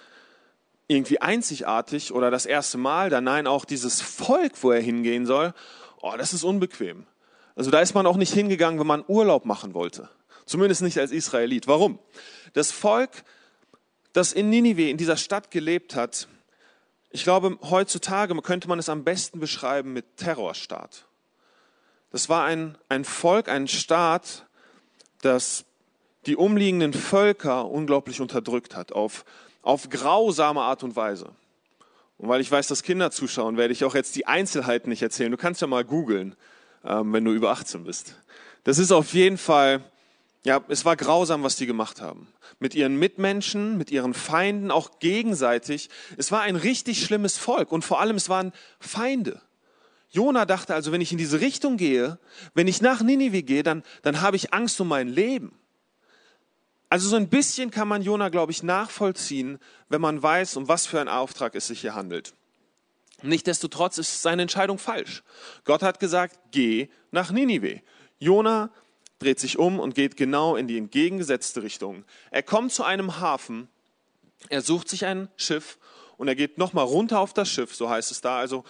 irgendwie 0.87 1.21
einzigartig 1.21 2.13
oder 2.13 2.31
das 2.31 2.47
erste 2.47 2.79
Mal, 2.79 3.11
da 3.11 3.21
nein, 3.21 3.49
auch 3.49 3.65
dieses 3.65 4.01
Volk, 4.01 4.53
wo 4.63 4.71
er 4.71 4.81
hingehen 4.81 5.27
soll, 5.27 5.53
oh, 6.01 6.15
das 6.17 6.33
ist 6.33 6.45
unbequem. 6.45 7.07
Also 7.55 7.71
da 7.71 7.81
ist 7.81 7.95
man 7.95 8.07
auch 8.07 8.17
nicht 8.17 8.33
hingegangen, 8.33 8.79
wenn 8.79 8.87
man 8.87 9.05
Urlaub 9.09 9.45
machen 9.45 9.75
wollte. 9.75 10.09
Zumindest 10.47 10.83
nicht 10.83 10.99
als 10.99 11.11
Israelit. 11.11 11.67
Warum? 11.67 11.99
Das 12.53 12.71
Volk, 12.71 13.25
das 14.13 14.33
in 14.33 14.49
Ninive, 14.49 14.89
in 14.89 14.97
dieser 14.97 15.17
Stadt 15.17 15.51
gelebt 15.51 15.95
hat, 15.95 16.29
ich 17.11 17.25
glaube, 17.25 17.59
heutzutage 17.63 18.35
könnte 18.43 18.69
man 18.69 18.79
es 18.79 18.89
am 18.89 19.03
besten 19.03 19.41
beschreiben 19.41 19.93
mit 19.93 20.17
Terrorstaat. 20.17 21.07
Das 22.11 22.29
war 22.29 22.45
ein, 22.45 22.79
ein 22.89 23.05
Volk, 23.05 23.49
ein 23.49 23.69
Staat, 23.69 24.47
das 25.23 25.65
die 26.27 26.37
umliegenden 26.37 26.93
Völker 26.93 27.67
unglaublich 27.67 28.21
unterdrückt 28.21 28.77
hat, 28.77 28.93
auf, 28.93 29.25
auf 29.63 29.89
grausame 29.89 30.61
Art 30.61 30.83
und 30.83 30.97
Weise. 30.97 31.33
Und 32.19 32.29
weil 32.29 32.41
ich 32.41 32.51
weiß, 32.51 32.67
dass 32.67 32.83
Kinder 32.83 33.11
zuschauen, 33.11 33.57
werde 33.57 33.73
ich 33.73 33.85
auch 33.85 33.95
jetzt 33.95 34.17
die 34.17 34.27
Einzelheiten 34.27 34.91
nicht 34.91 35.03
erzählen. 35.03 35.31
Du 35.31 35.37
kannst 35.37 35.61
ja 35.61 35.69
mal 35.69 35.85
googeln, 35.85 36.35
ähm, 36.85 37.13
wenn 37.13 37.25
du 37.25 37.33
über 37.33 37.51
18 37.51 37.85
bist. 37.85 38.17
Das 38.65 38.79
ist 38.79 38.91
auf 38.91 39.15
jeden 39.15 39.39
Fall, 39.39 39.85
ja, 40.45 40.61
es 40.69 40.85
war 40.85 40.97
grausam, 40.97 41.45
was 41.45 41.57
die 41.57 41.67
gemacht 41.67 42.01
haben. 42.01 42.29
Mit 42.59 42.75
ihren 42.75 42.99
Mitmenschen, 42.99 43.79
mit 43.79 43.93
ihren 43.93 44.15
Feinden, 44.15 44.73
auch 44.73 44.99
gegenseitig. 44.99 45.91
Es 46.17 46.33
war 46.33 46.43
ein 46.43 46.57
richtig 46.57 47.05
schlimmes 47.05 47.39
Volk 47.39 47.71
und 47.71 47.85
vor 47.85 48.01
allem 48.01 48.17
es 48.17 48.29
waren 48.29 48.53
Feinde. 48.81 49.41
Jona 50.11 50.45
dachte 50.45 50.75
also, 50.75 50.91
wenn 50.91 51.01
ich 51.01 51.13
in 51.13 51.19
diese 51.19 51.41
Richtung 51.41 51.77
gehe, 51.77 52.19
wenn 52.55 52.67
ich 52.67 52.81
nach 52.81 53.01
Ninive 53.01 53.43
gehe, 53.43 53.63
dann, 53.63 53.85
dann 54.03 54.23
habe 54.23 54.37
ich 54.37 54.53
Angst 54.53 54.81
um 54.81 54.89
mein 54.89 55.09
Leben. 55.09 55.53
Also 56.91 57.09
so 57.09 57.17
ein 57.17 57.29
bisschen 57.29 57.71
kann 57.71 57.89
man 57.89 58.03
Jona, 58.03 58.31
glaube 58.31 58.53
ich, 58.53 58.63
nachvollziehen, 58.63 59.59
wenn 59.89 60.01
man 60.01 60.23
weiß, 60.23 60.57
um 60.57 60.69
was 60.69 60.87
für 60.87 61.01
einen 61.01 61.09
Auftrag 61.09 61.55
es 61.55 61.67
sich 61.67 61.83
hier 61.83 61.95
handelt. 61.95 62.33
Nichtsdestotrotz 63.23 63.99
ist 63.99 64.23
seine 64.23 64.43
Entscheidung 64.43 64.79
falsch. 64.79 65.23
Gott 65.65 65.83
hat 65.83 66.01
gesagt, 66.01 66.39
geh 66.53 66.89
nach 67.11 67.31
Ninive. 67.31 67.83
Jona 68.21 68.71
dreht 69.19 69.41
sich 69.41 69.59
um 69.59 69.81
und 69.81 69.95
geht 69.95 70.17
genau 70.17 70.57
in 70.57 70.69
die 70.69 70.79
entgegengesetzte 70.79 71.63
Richtung. 71.63 72.05
Er 72.31 72.43
kommt 72.43 72.73
zu 72.73 72.85
einem 72.85 73.21
Hafen, 73.21 73.69
er 74.49 74.63
sucht 74.63 74.89
sich 74.89 75.05
ein 75.05 75.29
Schiff 75.37 75.79
und 76.17 76.29
er 76.29 76.37
geht 76.37 76.59
nochmal 76.59 76.85
runter 76.85 77.19
auf 77.19 77.33
das 77.33 77.49
Schiff, 77.49 77.75
so 77.75 77.91
heißt 77.91 78.13
es 78.13 78.21
da. 78.21 78.39
Also 78.39 78.65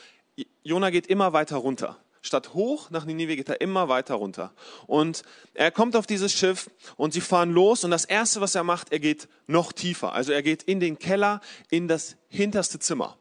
Jona 0.62 0.90
geht 0.90 1.06
immer 1.06 1.34
weiter 1.34 1.56
runter. 1.56 1.98
Statt 2.22 2.54
hoch 2.54 2.90
nach 2.90 3.04
Ninive 3.04 3.36
geht 3.36 3.48
er 3.48 3.60
immer 3.60 3.88
weiter 3.88 4.14
runter. 4.14 4.52
Und 4.86 5.22
er 5.54 5.70
kommt 5.70 5.96
auf 5.96 6.06
dieses 6.06 6.32
Schiff 6.32 6.70
und 6.96 7.12
sie 7.12 7.20
fahren 7.20 7.50
los 7.50 7.84
und 7.84 7.90
das 7.90 8.04
Erste, 8.04 8.40
was 8.40 8.54
er 8.54 8.64
macht, 8.64 8.92
er 8.92 8.98
geht 8.98 9.28
noch 9.46 9.72
tiefer. 9.72 10.12
Also 10.12 10.32
er 10.32 10.42
geht 10.42 10.62
in 10.64 10.80
den 10.80 10.98
Keller, 10.98 11.40
in 11.70 11.88
das 11.88 12.16
hinterste 12.28 12.78
Zimmer. 12.78 13.16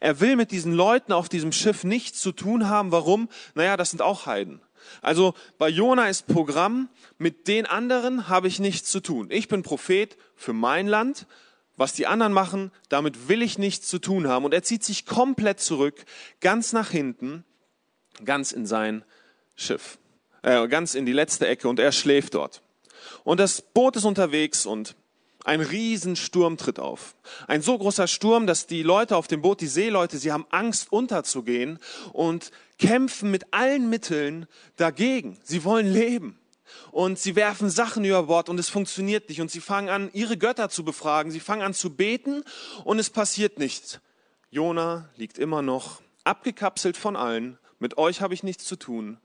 Er 0.00 0.20
will 0.20 0.36
mit 0.36 0.50
diesen 0.50 0.72
Leuten 0.72 1.12
auf 1.12 1.28
diesem 1.28 1.52
Schiff 1.52 1.84
nichts 1.84 2.20
zu 2.20 2.32
tun 2.32 2.68
haben. 2.68 2.92
Warum? 2.92 3.28
Naja, 3.54 3.76
das 3.76 3.90
sind 3.90 4.02
auch 4.02 4.26
Heiden. 4.26 4.60
Also 5.02 5.34
bei 5.58 5.68
Jona 5.68 6.08
ist 6.08 6.26
Programm, 6.26 6.88
mit 7.18 7.48
den 7.48 7.66
anderen 7.66 8.28
habe 8.28 8.48
ich 8.48 8.58
nichts 8.58 8.90
zu 8.90 9.00
tun. 9.00 9.28
Ich 9.30 9.48
bin 9.48 9.62
Prophet 9.62 10.16
für 10.36 10.52
mein 10.52 10.86
Land, 10.86 11.26
was 11.76 11.92
die 11.92 12.06
anderen 12.06 12.32
machen, 12.32 12.70
damit 12.88 13.28
will 13.28 13.42
ich 13.42 13.58
nichts 13.58 13.88
zu 13.88 13.98
tun 13.98 14.28
haben. 14.28 14.44
Und 14.44 14.54
er 14.54 14.62
zieht 14.62 14.84
sich 14.84 15.06
komplett 15.06 15.60
zurück, 15.60 16.04
ganz 16.40 16.72
nach 16.72 16.90
hinten, 16.90 17.44
ganz 18.24 18.52
in 18.52 18.66
sein 18.66 19.04
Schiff, 19.56 19.98
äh, 20.42 20.66
ganz 20.68 20.94
in 20.94 21.06
die 21.06 21.12
letzte 21.12 21.46
Ecke 21.46 21.68
und 21.68 21.78
er 21.78 21.92
schläft 21.92 22.34
dort. 22.34 22.62
Und 23.24 23.40
das 23.40 23.62
Boot 23.62 23.96
ist 23.96 24.04
unterwegs 24.04 24.66
und 24.66 24.96
ein 25.44 25.60
Riesensturm 25.60 26.56
tritt 26.56 26.78
auf. 26.78 27.14
Ein 27.46 27.60
so 27.60 27.76
großer 27.76 28.06
Sturm, 28.06 28.46
dass 28.46 28.66
die 28.66 28.82
Leute 28.82 29.14
auf 29.16 29.26
dem 29.26 29.42
Boot, 29.42 29.60
die 29.60 29.66
Seeleute, 29.66 30.16
sie 30.16 30.32
haben 30.32 30.46
Angst 30.50 30.90
unterzugehen 30.90 31.78
und 32.14 32.50
kämpfen 32.78 33.30
mit 33.30 33.52
allen 33.52 33.90
Mitteln 33.90 34.46
dagegen. 34.76 35.38
Sie 35.44 35.64
wollen 35.64 35.92
leben. 35.92 36.38
Und 36.92 37.18
sie 37.18 37.36
werfen 37.36 37.68
Sachen 37.68 38.04
über 38.04 38.24
Bord 38.24 38.48
und 38.48 38.58
es 38.58 38.70
funktioniert 38.70 39.28
nicht. 39.28 39.42
Und 39.42 39.50
sie 39.50 39.60
fangen 39.60 39.90
an, 39.90 40.10
ihre 40.14 40.38
Götter 40.38 40.70
zu 40.70 40.82
befragen. 40.82 41.30
Sie 41.30 41.40
fangen 41.40 41.62
an 41.62 41.74
zu 41.74 41.90
beten 41.90 42.42
und 42.84 42.98
es 42.98 43.10
passiert 43.10 43.58
nichts. 43.58 44.00
Jona 44.50 45.10
liegt 45.16 45.36
immer 45.36 45.60
noch 45.60 46.00
abgekapselt 46.24 46.96
von 46.96 47.16
allen. 47.16 47.58
Mit 47.78 47.98
euch 47.98 48.20
habe 48.20 48.34
ich 48.34 48.42
nichts 48.42 48.64
zu 48.64 48.76
tun. 48.76 49.18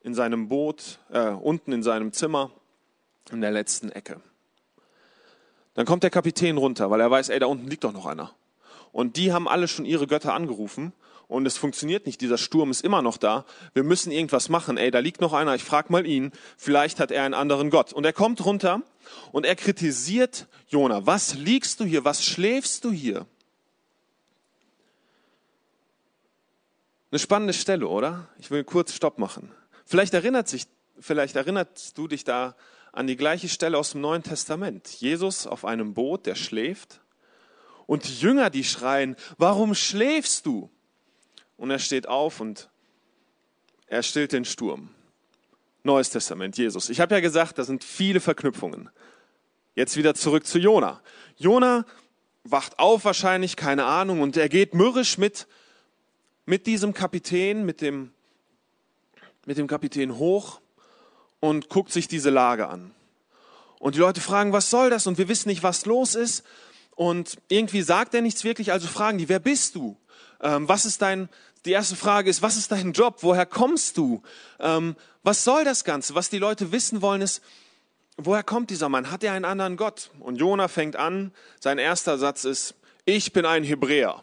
In 0.00 0.14
seinem 0.14 0.48
Boot, 0.48 0.98
äh, 1.10 1.30
unten 1.30 1.72
in 1.72 1.82
seinem 1.82 2.12
Zimmer, 2.12 2.50
in 3.30 3.40
der 3.40 3.50
letzten 3.50 3.90
Ecke. 3.90 4.20
Dann 5.74 5.86
kommt 5.86 6.02
der 6.02 6.10
Kapitän 6.10 6.56
runter, 6.56 6.90
weil 6.90 7.00
er 7.00 7.10
weiß, 7.10 7.30
ey, 7.30 7.38
da 7.38 7.46
unten 7.46 7.68
liegt 7.68 7.84
doch 7.84 7.92
noch 7.92 8.06
einer. 8.06 8.32
Und 8.92 9.16
die 9.16 9.32
haben 9.32 9.48
alle 9.48 9.66
schon 9.66 9.86
ihre 9.86 10.06
Götter 10.06 10.34
angerufen 10.34 10.92
und 11.26 11.46
es 11.46 11.56
funktioniert 11.56 12.06
nicht. 12.06 12.20
Dieser 12.20 12.38
Sturm 12.38 12.70
ist 12.70 12.82
immer 12.82 13.02
noch 13.02 13.16
da. 13.16 13.44
Wir 13.72 13.82
müssen 13.82 14.12
irgendwas 14.12 14.48
machen. 14.48 14.76
Ey, 14.76 14.90
da 14.90 15.00
liegt 15.00 15.20
noch 15.20 15.32
einer. 15.32 15.54
Ich 15.54 15.64
frag 15.64 15.90
mal 15.90 16.06
ihn. 16.06 16.32
Vielleicht 16.56 17.00
hat 17.00 17.10
er 17.10 17.24
einen 17.24 17.34
anderen 17.34 17.70
Gott. 17.70 17.92
Und 17.92 18.04
er 18.04 18.12
kommt 18.12 18.44
runter 18.44 18.82
und 19.32 19.46
er 19.46 19.56
kritisiert 19.56 20.46
Jona. 20.68 21.06
Was 21.06 21.34
liegst 21.34 21.80
du 21.80 21.84
hier? 21.84 22.04
Was 22.04 22.24
schläfst 22.24 22.84
du 22.84 22.92
hier? 22.92 23.26
Eine 27.14 27.20
spannende 27.20 27.52
Stelle, 27.52 27.86
oder? 27.86 28.26
Ich 28.40 28.50
will 28.50 28.64
kurz 28.64 28.92
Stopp 28.92 29.18
machen. 29.18 29.52
Vielleicht 29.86 30.14
erinnert 30.14 30.48
sich, 30.48 30.66
vielleicht 30.98 31.36
erinnerst 31.36 31.96
du 31.96 32.08
dich 32.08 32.24
da 32.24 32.56
an 32.90 33.06
die 33.06 33.14
gleiche 33.14 33.48
Stelle 33.48 33.78
aus 33.78 33.92
dem 33.92 34.00
Neuen 34.00 34.24
Testament. 34.24 34.88
Jesus 34.88 35.46
auf 35.46 35.64
einem 35.64 35.94
Boot, 35.94 36.26
der 36.26 36.34
schläft. 36.34 37.02
Und 37.86 38.08
die 38.08 38.18
Jünger, 38.18 38.50
die 38.50 38.64
schreien, 38.64 39.14
warum 39.38 39.76
schläfst 39.76 40.44
du? 40.44 40.72
Und 41.56 41.70
er 41.70 41.78
steht 41.78 42.08
auf 42.08 42.40
und 42.40 42.68
er 43.86 44.02
stillt 44.02 44.32
den 44.32 44.44
Sturm. 44.44 44.90
Neues 45.84 46.10
Testament, 46.10 46.58
Jesus. 46.58 46.90
Ich 46.90 46.98
habe 46.98 47.14
ja 47.14 47.20
gesagt, 47.20 47.58
da 47.58 47.62
sind 47.62 47.84
viele 47.84 48.18
Verknüpfungen. 48.18 48.90
Jetzt 49.76 49.96
wieder 49.96 50.16
zurück 50.16 50.48
zu 50.48 50.58
Jona. 50.58 51.00
Jona 51.36 51.86
wacht 52.42 52.80
auf 52.80 53.04
wahrscheinlich, 53.04 53.54
keine 53.54 53.84
Ahnung, 53.84 54.20
und 54.20 54.36
er 54.36 54.48
geht 54.48 54.74
mürrisch 54.74 55.16
mit, 55.16 55.46
mit 56.46 56.66
diesem 56.66 56.94
Kapitän, 56.94 57.64
mit 57.64 57.80
dem, 57.80 58.12
mit 59.46 59.58
dem 59.58 59.66
Kapitän 59.66 60.16
hoch 60.16 60.60
und 61.40 61.68
guckt 61.68 61.92
sich 61.92 62.08
diese 62.08 62.30
Lage 62.30 62.68
an. 62.68 62.92
Und 63.78 63.94
die 63.94 64.00
Leute 64.00 64.20
fragen, 64.20 64.52
was 64.52 64.70
soll 64.70 64.90
das? 64.90 65.06
Und 65.06 65.18
wir 65.18 65.28
wissen 65.28 65.48
nicht, 65.48 65.62
was 65.62 65.84
los 65.84 66.14
ist. 66.14 66.44
Und 66.96 67.36
irgendwie 67.48 67.82
sagt 67.82 68.14
er 68.14 68.22
nichts 68.22 68.44
wirklich, 68.44 68.72
also 68.72 68.86
fragen 68.86 69.18
die, 69.18 69.28
wer 69.28 69.40
bist 69.40 69.74
du? 69.74 69.96
Ähm, 70.40 70.68
was 70.68 70.84
ist 70.86 71.02
dein, 71.02 71.28
die 71.64 71.72
erste 71.72 71.96
Frage 71.96 72.30
ist, 72.30 72.40
was 72.40 72.56
ist 72.56 72.72
dein 72.72 72.92
Job? 72.92 73.18
Woher 73.20 73.46
kommst 73.46 73.96
du? 73.96 74.22
Ähm, 74.60 74.96
was 75.22 75.44
soll 75.44 75.64
das 75.64 75.84
Ganze? 75.84 76.14
Was 76.14 76.30
die 76.30 76.38
Leute 76.38 76.72
wissen 76.72 77.02
wollen 77.02 77.20
ist, 77.20 77.42
woher 78.16 78.42
kommt 78.42 78.70
dieser 78.70 78.88
Mann? 78.88 79.10
Hat 79.10 79.24
er 79.24 79.32
einen 79.32 79.44
anderen 79.44 79.76
Gott? 79.76 80.10
Und 80.20 80.36
Jona 80.36 80.68
fängt 80.68 80.96
an, 80.96 81.32
sein 81.60 81.78
erster 81.78 82.16
Satz 82.18 82.44
ist, 82.44 82.74
ich 83.04 83.32
bin 83.32 83.44
ein 83.44 83.64
Hebräer. 83.64 84.22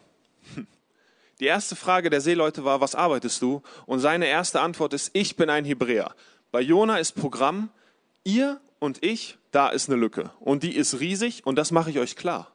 Die 1.40 1.46
erste 1.46 1.76
Frage 1.76 2.10
der 2.10 2.20
Seeleute 2.20 2.64
war, 2.64 2.80
was 2.80 2.94
arbeitest 2.94 3.42
du? 3.42 3.62
Und 3.86 4.00
seine 4.00 4.26
erste 4.26 4.60
Antwort 4.60 4.92
ist, 4.92 5.10
ich 5.12 5.36
bin 5.36 5.50
ein 5.50 5.64
Hebräer. 5.64 6.14
Bei 6.50 6.60
Jona 6.60 6.98
ist 6.98 7.12
Programm, 7.12 7.70
ihr 8.24 8.60
und 8.78 9.02
ich, 9.04 9.38
da 9.50 9.68
ist 9.68 9.88
eine 9.88 9.98
Lücke. 9.98 10.30
Und 10.40 10.62
die 10.62 10.76
ist 10.76 11.00
riesig 11.00 11.46
und 11.46 11.56
das 11.56 11.70
mache 11.70 11.90
ich 11.90 11.98
euch 11.98 12.16
klar. 12.16 12.52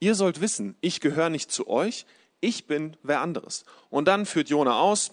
Ihr 0.00 0.14
sollt 0.14 0.40
wissen, 0.40 0.76
ich 0.80 1.00
gehöre 1.00 1.30
nicht 1.30 1.52
zu 1.52 1.68
euch, 1.68 2.06
ich 2.40 2.66
bin 2.66 2.96
wer 3.02 3.20
anderes. 3.20 3.64
Und 3.88 4.08
dann 4.08 4.26
führt 4.26 4.48
Jona 4.48 4.80
aus, 4.80 5.12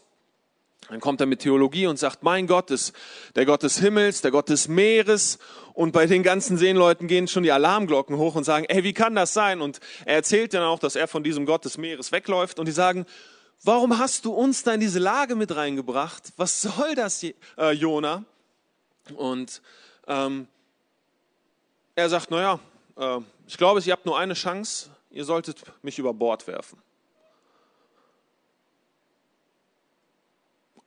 dann 0.88 1.00
kommt 1.00 1.22
er 1.22 1.28
mit 1.28 1.42
Theologie 1.42 1.88
und 1.88 2.00
sagt, 2.00 2.24
mein 2.24 2.48
Gott 2.48 2.72
ist 2.72 2.94
der 3.36 3.46
Gott 3.46 3.64
des 3.64 3.80
Himmels, 3.80 4.22
der 4.22 4.32
Gott 4.32 4.50
des 4.50 4.68
Meeres. 4.68 5.38
Und 5.74 5.92
bei 5.92 6.08
den 6.08 6.24
ganzen 6.24 6.58
Seenleuten 6.58 7.08
gehen 7.08 7.28
schon 7.28 7.44
die 7.44 7.52
Alarmglocken 7.52 8.18
hoch 8.18 8.36
und 8.36 8.44
sagen, 8.44 8.66
ey, 8.66 8.84
wie 8.84 8.94
kann 8.94 9.14
das 9.14 9.34
sein? 9.34 9.62
Und 9.62 9.80
er 10.06 10.16
erzählt 10.16 10.54
dann 10.54 10.64
auch, 10.64 10.80
dass 10.80 10.96
er 10.96 11.08
von 11.08 11.24
diesem 11.24 11.46
Gott 11.46 11.66
des 11.66 11.78
Meeres 11.78 12.12
wegläuft. 12.12 12.60
Und 12.60 12.68
die 12.68 12.72
sagen, 12.72 13.06
warum 13.64 14.00
hast 14.00 14.26
du 14.26 14.34
uns 14.34 14.64
da 14.64 14.74
in 14.74 14.80
diese 14.80 15.00
Lage 15.00 15.36
mit 15.36 15.56
reingebracht? 15.56 16.34
Was 16.38 16.62
soll 16.62 16.96
das, 16.96 17.24
äh, 17.24 17.72
Jona? 17.72 18.24
Und 19.16 19.62
ähm, 20.08 20.48
er 21.96 22.10
sagt, 22.10 22.32
naja, 22.32 22.60
äh, 22.98 23.20
ich 23.48 23.58
glaube, 23.58 23.82
ihr 23.82 23.94
habt 23.94 24.06
nur 24.06 24.18
eine 24.18 24.34
Chance, 24.34 24.90
ihr 25.12 25.26
solltet 25.26 25.62
mich 25.84 26.00
über 26.00 26.14
Bord 26.14 26.48
werfen. 26.48 26.82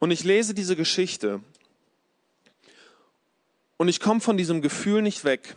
Und 0.02 0.10
ich 0.10 0.24
lese 0.24 0.52
diese 0.52 0.74
Geschichte 0.74 1.40
und 3.76 3.86
ich 3.86 4.00
komme 4.00 4.18
von 4.18 4.36
diesem 4.36 4.60
Gefühl 4.60 5.00
nicht 5.00 5.22
weg, 5.22 5.54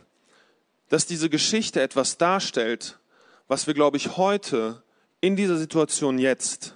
dass 0.87 1.07
diese 1.07 1.31
Geschichte 1.31 1.81
etwas 1.81 2.19
darstellt, 2.19 2.99
was 3.47 3.65
wir, 3.65 3.73
glaube 3.73 3.97
ich, 3.97 4.17
heute 4.17 4.83
in 5.19 5.35
dieser 5.35 5.57
Situation 5.57 6.19
jetzt 6.19 6.75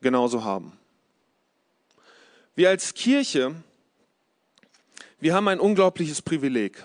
genauso 0.00 0.42
haben. 0.42 0.72
Wir 2.54 2.70
als 2.70 2.94
Kirche, 2.94 3.54
wir 5.20 5.34
haben 5.34 5.48
ein 5.48 5.60
unglaubliches 5.60 6.22
Privileg. 6.22 6.82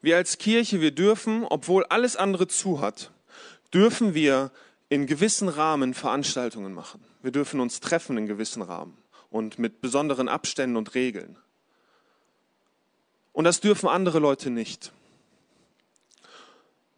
Wir 0.00 0.16
als 0.16 0.38
Kirche, 0.38 0.80
wir 0.80 0.92
dürfen, 0.92 1.42
obwohl 1.44 1.84
alles 1.86 2.14
andere 2.14 2.46
zu 2.46 2.80
hat, 2.80 3.10
dürfen 3.72 4.14
wir 4.14 4.52
in 4.90 5.08
gewissen 5.08 5.48
Rahmen 5.48 5.92
Veranstaltungen 5.92 6.72
machen. 6.72 7.04
Wir 7.24 7.32
dürfen 7.32 7.60
uns 7.60 7.80
treffen 7.80 8.18
in 8.18 8.26
gewissen 8.26 8.60
Rahmen 8.60 8.98
und 9.30 9.58
mit 9.58 9.80
besonderen 9.80 10.28
Abständen 10.28 10.76
und 10.76 10.94
Regeln. 10.94 11.38
Und 13.32 13.44
das 13.44 13.60
dürfen 13.60 13.88
andere 13.88 14.18
Leute 14.18 14.50
nicht. 14.50 14.92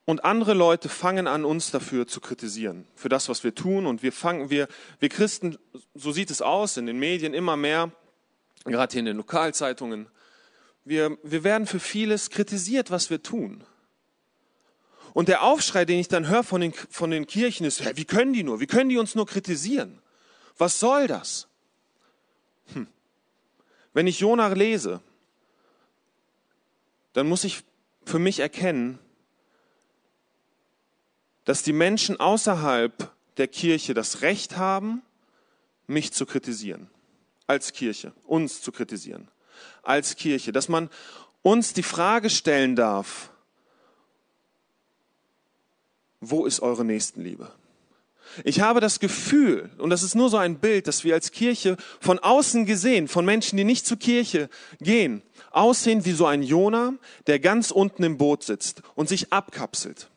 Und 0.05 0.25
andere 0.25 0.53
Leute 0.53 0.89
fangen 0.89 1.29
an, 1.29 1.45
uns 1.45 1.71
dafür 1.71 2.09
zu 2.09 2.21
kritisieren, 2.21 2.89
für 2.97 3.09
das, 3.09 3.29
was 3.29 3.45
wir 3.45 3.55
tun. 3.55 3.87
Und 3.87 4.03
wir 4.03 4.11
fangen, 4.11 4.51
wir, 4.51 4.67
wir 4.99 5.11
Christen, 5.11 5.59
so 5.95 6.11
sieht 6.11 6.33
es 6.33 6.43
aus 6.43 6.77
in 6.77 6.87
den 6.87 6.99
Medien 6.99 7.33
immer 7.33 7.57
mehr, 7.57 7.93
gerade 8.65 8.91
hier 8.91 9.01
in 9.01 9.07
den 9.07 9.19
Lokalzeitungen, 9.19 10.09
wir, 10.85 11.17
wir 11.23 11.45
werden 11.45 11.69
für 11.69 11.79
vieles 11.79 12.31
kritisiert, 12.31 12.91
was 12.91 13.11
wir 13.11 13.23
tun. 13.23 13.63
Und 15.13 15.29
der 15.29 15.45
Aufschrei, 15.45 15.85
den 15.85 16.01
ich 16.01 16.09
dann 16.09 16.27
höre 16.27 16.43
von 16.43 16.61
den, 16.61 16.73
von 16.73 17.13
den 17.13 17.29
Kirchen 17.29 17.65
ist, 17.65 17.97
wie 17.97 18.05
können 18.05 18.33
die 18.33 18.43
nur? 18.43 18.59
Wie 18.59 18.67
können 18.67 18.89
die 18.89 18.99
uns 18.99 19.15
nur 19.15 19.27
kritisieren? 19.27 20.03
Was 20.59 20.81
soll 20.81 21.07
das? 21.07 21.49
Hm. 22.73 22.87
Wenn 23.93 24.07
ich 24.07 24.21
Jona 24.21 24.49
lese, 24.49 25.01
dann 27.13 27.29
muss 27.29 27.45
ich 27.45 27.63
für 28.05 28.19
mich 28.19 28.41
erkennen, 28.41 28.99
dass 31.45 31.63
die 31.63 31.73
Menschen 31.73 32.19
außerhalb 32.19 33.11
der 33.37 33.49
Kirche 33.49 33.95
das 33.95 34.23
Recht 34.23 34.57
haben, 34.57 35.03
mich 35.87 36.13
zu 36.13 36.27
kritisieren. 36.27 36.91
Als 37.47 37.73
Kirche, 37.73 38.13
uns 38.25 38.61
zu 38.61 38.73
kritisieren. 38.73 39.29
Als 39.83 40.17
Kirche. 40.17 40.53
Dass 40.53 40.69
man 40.69 40.91
uns 41.43 41.73
die 41.73 41.85
Frage 41.85 42.29
stellen 42.29 42.75
darf, 42.75 43.31
wo 46.21 46.45
ist 46.45 46.61
eure 46.61 46.85
Nächstenliebe? 46.85 47.53
Ich 48.45 48.61
habe 48.61 48.81
das 48.81 49.01
Gefühl, 49.01 49.71
und 49.79 49.91
das 49.91 50.03
ist 50.03 50.15
nur 50.15 50.29
so 50.29 50.37
ein 50.37 50.59
Bild, 50.59 50.87
dass 50.87 51.05
wir 51.05 51.15
als 51.15 51.31
Kirche 51.31 51.77
von 52.01 52.19
außen 52.19 52.67
gesehen, 52.67 53.09
von 53.09 53.25
Menschen, 53.25 53.57
die 53.57 53.65
nicht 53.65 53.87
zur 53.87 53.99
Kirche 53.99 54.49
gehen, 54.81 55.23
aussehen 55.51 56.05
wie 56.05 56.13
so 56.13 56.27
ein 56.27 56.43
Jona, 56.43 56.95
der 57.27 57.39
ganz 57.39 57.71
unten 57.71 58.03
im 58.03 58.19
Boot 58.19 58.43
sitzt 58.43 58.83
und 58.95 59.09
sich 59.09 59.33
abkapselt. 59.33 60.11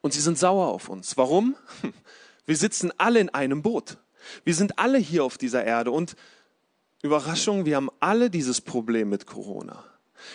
Und 0.00 0.12
sie 0.12 0.20
sind 0.20 0.38
sauer 0.38 0.68
auf 0.68 0.88
uns. 0.88 1.16
Warum? 1.16 1.56
Wir 2.46 2.56
sitzen 2.56 2.92
alle 2.98 3.20
in 3.20 3.30
einem 3.30 3.62
Boot. 3.62 3.96
Wir 4.44 4.54
sind 4.54 4.78
alle 4.78 4.98
hier 4.98 5.24
auf 5.24 5.38
dieser 5.38 5.64
Erde 5.64 5.90
und 5.90 6.16
Überraschung, 7.02 7.66
wir 7.66 7.76
haben 7.76 7.90
alle 8.00 8.30
dieses 8.30 8.62
Problem 8.62 9.10
mit 9.10 9.26
Corona. 9.26 9.84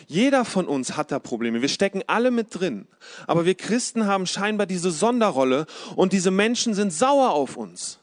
Jeder 0.07 0.45
von 0.45 0.67
uns 0.67 0.97
hat 0.97 1.11
da 1.11 1.19
Probleme. 1.19 1.61
Wir 1.61 1.69
stecken 1.69 2.03
alle 2.07 2.31
mit 2.31 2.47
drin. 2.51 2.87
Aber 3.27 3.45
wir 3.45 3.55
Christen 3.55 4.05
haben 4.05 4.25
scheinbar 4.25 4.67
diese 4.67 4.91
Sonderrolle 4.91 5.65
und 5.95 6.13
diese 6.13 6.31
Menschen 6.31 6.73
sind 6.73 6.91
sauer 6.91 7.31
auf 7.31 7.57
uns. 7.57 7.99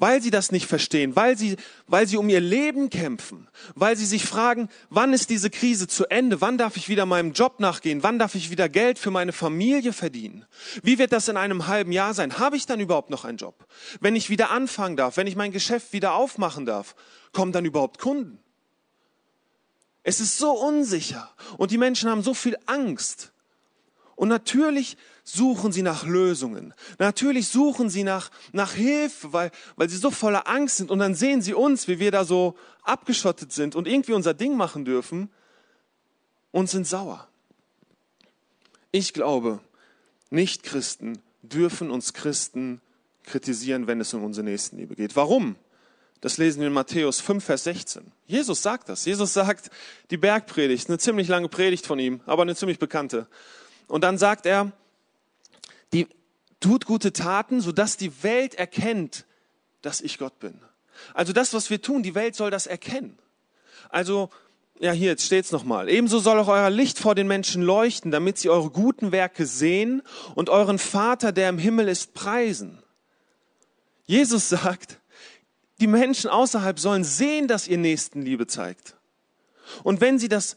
Weil 0.00 0.22
sie 0.22 0.30
das 0.30 0.52
nicht 0.52 0.66
verstehen, 0.66 1.16
weil 1.16 1.36
sie, 1.36 1.56
weil 1.88 2.06
sie 2.06 2.18
um 2.18 2.28
ihr 2.28 2.40
Leben 2.40 2.88
kämpfen, 2.88 3.48
weil 3.74 3.96
sie 3.96 4.06
sich 4.06 4.24
fragen, 4.24 4.68
wann 4.90 5.12
ist 5.12 5.28
diese 5.28 5.50
Krise 5.50 5.88
zu 5.88 6.06
Ende? 6.06 6.40
Wann 6.40 6.56
darf 6.56 6.76
ich 6.76 6.88
wieder 6.88 7.04
meinem 7.04 7.32
Job 7.32 7.58
nachgehen? 7.58 8.04
Wann 8.04 8.20
darf 8.20 8.36
ich 8.36 8.50
wieder 8.50 8.68
Geld 8.68 9.00
für 9.00 9.10
meine 9.10 9.32
Familie 9.32 9.92
verdienen? 9.92 10.44
Wie 10.84 11.00
wird 11.00 11.12
das 11.12 11.26
in 11.26 11.36
einem 11.36 11.66
halben 11.66 11.90
Jahr 11.90 12.14
sein? 12.14 12.38
Habe 12.38 12.56
ich 12.56 12.64
dann 12.64 12.78
überhaupt 12.78 13.10
noch 13.10 13.24
einen 13.24 13.38
Job? 13.38 13.66
Wenn 14.00 14.14
ich 14.14 14.30
wieder 14.30 14.52
anfangen 14.52 14.96
darf, 14.96 15.16
wenn 15.16 15.26
ich 15.26 15.34
mein 15.34 15.50
Geschäft 15.50 15.92
wieder 15.92 16.14
aufmachen 16.14 16.64
darf, 16.64 16.94
kommen 17.32 17.50
dann 17.50 17.64
überhaupt 17.64 17.98
Kunden? 17.98 18.38
Es 20.08 20.20
ist 20.20 20.38
so 20.38 20.52
unsicher 20.52 21.28
und 21.58 21.70
die 21.70 21.76
Menschen 21.76 22.08
haben 22.08 22.22
so 22.22 22.32
viel 22.32 22.56
Angst. 22.64 23.30
Und 24.16 24.30
natürlich 24.30 24.96
suchen 25.22 25.70
sie 25.70 25.82
nach 25.82 26.06
Lösungen. 26.06 26.72
Natürlich 26.98 27.48
suchen 27.48 27.90
sie 27.90 28.04
nach, 28.04 28.30
nach 28.52 28.72
Hilfe, 28.72 29.34
weil, 29.34 29.50
weil 29.76 29.90
sie 29.90 29.98
so 29.98 30.10
voller 30.10 30.48
Angst 30.48 30.78
sind. 30.78 30.90
Und 30.90 31.00
dann 31.00 31.14
sehen 31.14 31.42
sie 31.42 31.52
uns, 31.52 31.88
wie 31.88 31.98
wir 31.98 32.10
da 32.10 32.24
so 32.24 32.56
abgeschottet 32.84 33.52
sind 33.52 33.76
und 33.76 33.86
irgendwie 33.86 34.14
unser 34.14 34.32
Ding 34.32 34.56
machen 34.56 34.86
dürfen 34.86 35.28
und 36.52 36.70
sind 36.70 36.86
sauer. 36.86 37.28
Ich 38.90 39.12
glaube, 39.12 39.60
Nicht-Christen 40.30 41.18
dürfen 41.42 41.90
uns 41.90 42.14
Christen 42.14 42.80
kritisieren, 43.24 43.86
wenn 43.86 44.00
es 44.00 44.14
um 44.14 44.24
unsere 44.24 44.46
Nächstenliebe 44.46 44.94
geht. 44.96 45.16
Warum? 45.16 45.56
Das 46.20 46.36
lesen 46.36 46.60
wir 46.60 46.66
in 46.66 46.72
Matthäus 46.72 47.20
5, 47.20 47.44
Vers 47.44 47.64
16. 47.64 48.12
Jesus 48.26 48.62
sagt 48.62 48.88
das. 48.88 49.04
Jesus 49.04 49.32
sagt, 49.32 49.70
die 50.10 50.16
Bergpredigt, 50.16 50.88
eine 50.88 50.98
ziemlich 50.98 51.28
lange 51.28 51.48
Predigt 51.48 51.86
von 51.86 51.98
ihm, 51.98 52.20
aber 52.26 52.42
eine 52.42 52.56
ziemlich 52.56 52.78
bekannte. 52.78 53.28
Und 53.86 54.02
dann 54.02 54.18
sagt 54.18 54.44
er, 54.44 54.72
die 55.92 56.08
tut 56.60 56.86
gute 56.86 57.12
Taten, 57.12 57.60
sodass 57.60 57.96
die 57.96 58.22
Welt 58.22 58.56
erkennt, 58.56 59.26
dass 59.82 60.00
ich 60.00 60.18
Gott 60.18 60.38
bin. 60.40 60.60
Also 61.14 61.32
das, 61.32 61.54
was 61.54 61.70
wir 61.70 61.80
tun, 61.80 62.02
die 62.02 62.16
Welt 62.16 62.34
soll 62.34 62.50
das 62.50 62.66
erkennen. 62.66 63.16
Also, 63.88 64.30
ja, 64.80 64.90
hier, 64.90 65.10
jetzt 65.10 65.24
steht's 65.24 65.52
nochmal. 65.52 65.88
Ebenso 65.88 66.18
soll 66.18 66.38
auch 66.40 66.48
euer 66.48 66.70
Licht 66.70 66.98
vor 66.98 67.14
den 67.14 67.28
Menschen 67.28 67.62
leuchten, 67.62 68.10
damit 68.10 68.38
sie 68.38 68.50
eure 68.50 68.70
guten 68.70 69.12
Werke 69.12 69.46
sehen 69.46 70.02
und 70.34 70.50
euren 70.50 70.78
Vater, 70.78 71.30
der 71.30 71.48
im 71.48 71.58
Himmel 71.58 71.88
ist, 71.88 72.12
preisen. 72.12 72.82
Jesus 74.04 74.48
sagt, 74.48 74.98
die 75.80 75.86
Menschen 75.86 76.30
außerhalb 76.30 76.78
sollen 76.78 77.04
sehen, 77.04 77.48
dass 77.48 77.68
ihr 77.68 77.78
Nächstenliebe 77.78 78.46
zeigt. 78.46 78.96
Und 79.82 80.00
wenn 80.00 80.18
sie 80.18 80.28
das 80.28 80.56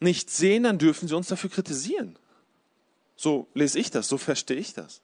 nicht 0.00 0.30
sehen, 0.30 0.64
dann 0.64 0.78
dürfen 0.78 1.08
sie 1.08 1.16
uns 1.16 1.28
dafür 1.28 1.50
kritisieren. 1.50 2.16
So 3.16 3.48
lese 3.54 3.78
ich 3.78 3.90
das, 3.90 4.08
so 4.08 4.18
verstehe 4.18 4.56
ich 4.56 4.74
das. 4.74 5.00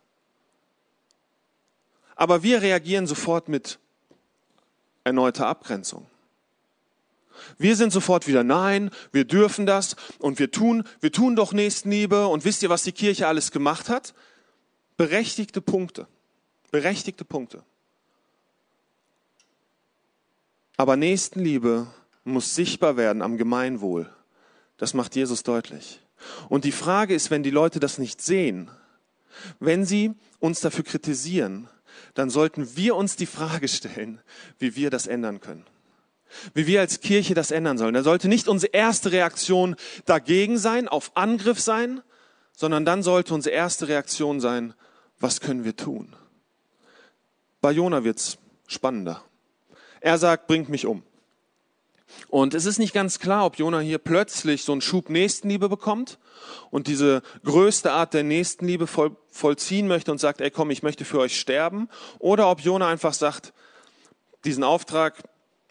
Aber 2.17 2.43
wir 2.43 2.61
reagieren 2.63 3.07
sofort 3.07 3.49
mit 3.49 3.79
erneuter 5.05 5.47
Abgrenzung. 5.47 6.07
Wir 7.57 7.77
sind 7.77 7.93
sofort 7.93 8.27
wieder, 8.27 8.45
nein, 8.45 8.91
wir 9.13 9.25
dürfen 9.25 9.65
das 9.65 9.97
und 10.19 10.39
wir 10.39 10.51
tun, 10.51 10.85
wir 11.01 11.13
tun 11.13 11.37
doch 11.37 11.53
Nächstenliebe 11.53 12.27
und 12.27 12.45
wisst 12.45 12.63
ihr, 12.63 12.69
was 12.69 12.83
die 12.83 12.93
Kirche 12.93 13.27
alles 13.27 13.51
gemacht 13.51 13.89
hat? 13.89 14.15
Berechtigte 14.99 15.63
Punkte. 15.63 16.07
Berechtigte 16.71 17.25
Punkte. 17.25 17.65
Aber 20.81 20.97
Nächstenliebe 20.97 21.89
muss 22.25 22.55
sichtbar 22.55 22.97
werden 22.97 23.21
am 23.21 23.37
Gemeinwohl. 23.37 24.11
Das 24.79 24.95
macht 24.95 25.15
Jesus 25.15 25.43
deutlich. 25.43 26.01
Und 26.49 26.65
die 26.65 26.73
Frage 26.73 27.15
ist, 27.15 27.31
wenn 27.31 27.43
die 27.43 27.51
Leute 27.51 27.81
das 27.81 27.99
nicht 27.99 28.23
sehen, 28.23 28.71
wenn 29.59 29.85
sie 29.85 30.15
uns 30.39 30.61
dafür 30.61 30.83
kritisieren, 30.83 31.69
dann 32.15 32.31
sollten 32.31 32.79
wir 32.79 32.97
uns 32.97 33.17
die 33.17 33.27
Frage 33.27 33.69
stellen, 33.69 34.23
wie 34.59 34.75
wir 34.75 34.89
das 34.89 35.07
ändern 35.07 35.43
können. 35.43 35.67
Wie 36.55 36.67
wir 36.67 36.81
als 36.81 37.01
Kirche 37.01 37.35
das 37.35 37.51
ändern 37.51 37.77
sollen. 37.77 37.93
Da 37.93 38.03
sollte 38.03 38.29
nicht 38.29 38.49
unsere 38.49 38.73
erste 38.73 39.13
Reaktion 39.13 39.77
dagegen 40.07 40.57
sein, 40.57 40.89
auf 40.89 41.15
Angriff 41.15 41.61
sein, 41.61 42.01
sondern 42.57 42.87
dann 42.87 43.03
sollte 43.03 43.35
unsere 43.35 43.55
erste 43.55 43.87
Reaktion 43.87 44.41
sein, 44.41 44.73
was 45.19 45.43
können 45.43 45.65
wir 45.65 45.77
tun? 45.77 46.17
Bei 47.61 47.71
Jona 47.71 48.03
wird's 48.03 48.39
spannender. 48.67 49.23
Er 50.01 50.19
sagt, 50.19 50.47
bringt 50.47 50.69
mich 50.69 50.87
um. 50.87 51.03
Und 52.29 52.55
es 52.55 52.67
ist 52.67 52.79
nicht 52.79 52.93
ganz 52.93 53.19
klar, 53.19 53.47
ob 53.47 53.59
Jona 53.59 53.81
hier 53.81 53.99
plötzlich 53.99 54.65
so 54.65 54.73
einen 54.73 54.81
Schub 54.81 55.11
Nächstenliebe 55.11 55.69
bekommt 55.69 56.19
und 56.71 56.87
diese 56.87 57.23
größte 57.45 57.93
Art 57.93 58.15
der 58.15 58.25
Nächstenliebe 58.25 58.87
voll, 58.87 59.17
vollziehen 59.31 59.87
möchte 59.87 60.11
und 60.11 60.19
sagt, 60.19 60.41
ey 60.41 60.51
komm, 60.51 60.71
ich 60.71 60.83
möchte 60.83 61.05
für 61.05 61.19
euch 61.19 61.39
sterben. 61.39 61.89
Oder 62.19 62.51
ob 62.51 62.61
Jona 62.61 62.89
einfach 62.89 63.15
sagt, 63.15 63.53
diesen 64.45 64.65
Auftrag, 64.65 65.23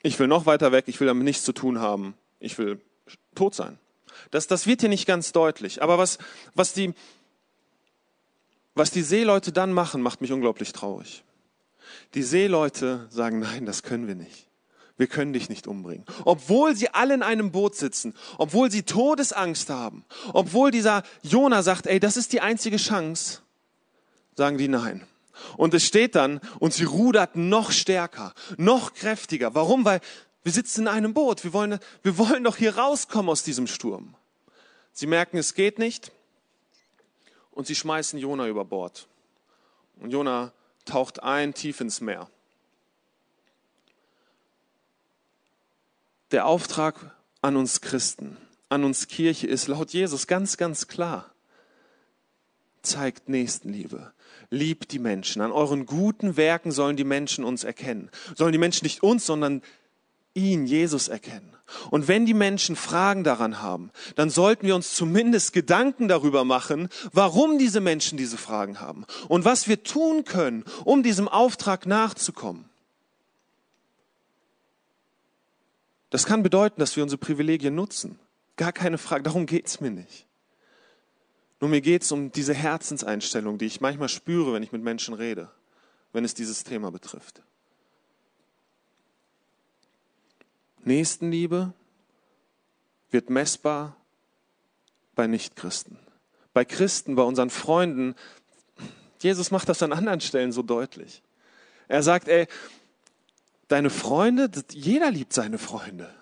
ich 0.02 0.18
will 0.20 0.28
noch 0.28 0.46
weiter 0.46 0.72
weg, 0.72 0.86
ich 0.88 1.00
will 1.00 1.08
damit 1.08 1.24
nichts 1.24 1.44
zu 1.44 1.54
tun 1.54 1.80
haben, 1.80 2.14
ich 2.40 2.58
will 2.58 2.80
tot 3.36 3.56
sein. 3.56 3.78
Das, 4.32 4.48
das 4.48 4.68
wird 4.68 4.82
hier 4.82 4.90
nicht 4.90 5.06
ganz 5.06 5.32
deutlich. 5.32 5.82
Aber 5.82 5.98
was, 5.98 6.18
was, 6.54 6.74
die, 6.74 6.94
was 8.76 8.92
die 8.92 9.02
Seeleute 9.02 9.52
dann 9.52 9.74
machen, 9.74 10.02
macht 10.02 10.22
mich 10.22 10.32
unglaublich 10.32 10.74
traurig. 10.74 11.24
Die 12.14 12.24
Seeleute 12.24 13.08
sagen, 13.10 13.40
nein, 13.40 13.66
das 13.66 13.84
können 13.84 14.08
wir 14.08 14.16
nicht. 14.16 14.48
Wir 14.98 15.08
können 15.08 15.32
dich 15.32 15.48
nicht 15.48 15.66
umbringen. 15.66 16.06
Obwohl 16.26 16.76
sie 16.76 16.90
alle 16.90 17.14
in 17.14 17.24
einem 17.24 17.52
Boot 17.52 17.76
sitzen, 17.76 18.14
obwohl 18.38 18.70
sie 18.70 18.84
Todesangst 18.84 19.70
haben, 19.70 20.04
obwohl 20.34 20.72
dieser 20.72 21.04
Jona 21.22 21.64
sagt, 21.64 21.88
ey, 21.88 22.02
das 22.02 22.18
ist 22.18 22.34
die 22.34 22.42
einzige 22.42 22.76
Chance, 22.76 23.40
sagen 24.36 24.58
die 24.58 24.68
nein. 24.68 25.08
Und 25.56 25.74
es 25.74 25.86
steht 25.86 26.16
dann, 26.16 26.42
und 26.60 26.74
sie 26.74 26.84
rudert 26.84 27.38
noch 27.38 27.72
stärker, 27.72 28.34
noch 28.58 28.94
kräftiger. 28.94 29.56
Warum? 29.56 29.86
Weil 29.86 30.02
wir 30.44 30.52
sitzen 30.52 30.82
in 30.82 30.88
einem 30.90 31.14
Boot. 31.14 31.46
Wir 31.46 31.54
wollen, 31.54 31.80
wir 32.04 32.18
wollen 32.18 32.44
doch 32.44 32.58
hier 32.58 32.76
rauskommen 32.78 33.30
aus 33.30 33.44
diesem 33.44 33.68
Sturm. 33.68 34.16
Sie 34.92 35.08
merken, 35.08 35.38
es 35.38 35.54
geht 35.54 35.80
nicht. 35.80 36.12
Und 37.52 37.68
sie 37.68 37.76
schmeißen 37.76 38.20
Jona 38.20 38.48
über 38.48 38.66
Bord. 38.66 39.08
Und 40.02 40.12
Jona 40.12 40.52
taucht 40.90 41.24
ein 41.24 41.54
tief 41.54 41.82
ins 41.82 42.02
Meer. 42.02 42.30
Der 46.32 46.46
Auftrag 46.46 47.16
an 47.42 47.56
uns 47.56 47.82
Christen, 47.82 48.38
an 48.70 48.84
uns 48.84 49.08
Kirche 49.08 49.48
ist 49.48 49.68
laut 49.68 49.92
Jesus 49.92 50.28
ganz, 50.28 50.58
ganz 50.58 50.88
klar. 50.88 51.34
Zeigt 52.82 53.30
Nächstenliebe. 53.30 54.14
Liebt 54.52 54.92
die 54.92 55.00
Menschen. 55.00 55.42
An 55.42 55.52
euren 55.52 55.86
guten 55.86 56.38
Werken 56.38 56.72
sollen 56.72 56.98
die 56.98 57.04
Menschen 57.04 57.44
uns 57.44 57.64
erkennen. 57.64 58.10
Sollen 58.36 58.52
die 58.52 58.58
Menschen 58.58 58.86
nicht 58.86 59.04
uns, 59.04 59.26
sondern 59.26 59.62
ihn, 60.34 60.66
Jesus, 60.66 61.08
erkennen. 61.08 61.56
Und 61.92 62.08
wenn 62.08 62.26
die 62.26 62.34
Menschen 62.34 62.76
Fragen 62.76 63.24
daran 63.24 63.62
haben, 63.62 63.92
dann 64.16 64.30
sollten 64.30 64.66
wir 64.66 64.76
uns 64.76 64.96
zumindest 64.96 65.54
Gedanken 65.54 66.08
darüber 66.08 66.44
machen, 66.44 66.90
warum 67.12 67.58
diese 67.58 67.80
Menschen 67.80 68.18
diese 68.18 68.38
Fragen 68.38 68.80
haben 68.80 69.06
und 69.28 69.46
was 69.46 69.68
wir 69.68 69.84
tun 69.84 70.26
können, 70.26 70.64
um 70.84 71.04
diesem 71.04 71.28
Auftrag 71.28 71.86
nachzukommen. 71.86 72.66
Das 76.10 76.26
kann 76.26 76.42
bedeuten, 76.42 76.80
dass 76.80 76.96
wir 76.96 77.04
unsere 77.04 77.20
Privilegien 77.20 77.76
nutzen. 77.76 78.18
Gar 78.56 78.74
keine 78.74 78.98
Frage, 78.98 79.24
darum 79.24 79.46
geht's 79.46 79.80
mir 79.80 79.92
nicht. 79.92 80.26
Nur 81.60 81.70
mir 81.70 81.82
geht's 81.82 82.12
um 82.12 82.32
diese 82.32 82.54
Herzenseinstellung, 82.54 83.58
die 83.58 83.66
ich 83.66 83.82
manchmal 83.82 84.10
spüre, 84.10 84.54
wenn 84.54 84.64
ich 84.64 84.72
mit 84.72 84.82
Menschen 84.82 85.14
rede, 85.14 85.52
wenn 86.14 86.26
es 86.26 86.34
dieses 86.34 86.64
Thema 86.64 86.90
betrifft. 86.90 87.42
Nächstenliebe 90.84 91.74
wird 93.12 93.30
messbar 93.30 93.96
bei 95.16 95.28
Nichtchristen. 95.28 95.98
Bei 96.54 96.66
Christen, 96.66 97.16
bei 97.16 97.24
unseren 97.24 97.50
Freunden. 97.50 98.16
Jesus 99.22 99.52
macht 99.52 99.70
das 99.70 99.84
an 99.84 99.94
anderen 99.94 100.22
Stellen 100.22 100.52
so 100.52 100.62
deutlich. 100.62 101.22
Er 101.88 102.04
sagt, 102.04 102.28
ey, 102.28 102.48
deine 103.68 103.90
Freunde, 103.90 104.50
jeder 104.72 105.12
liebt 105.12 105.34
seine 105.34 105.58
Freunde. 105.58 106.14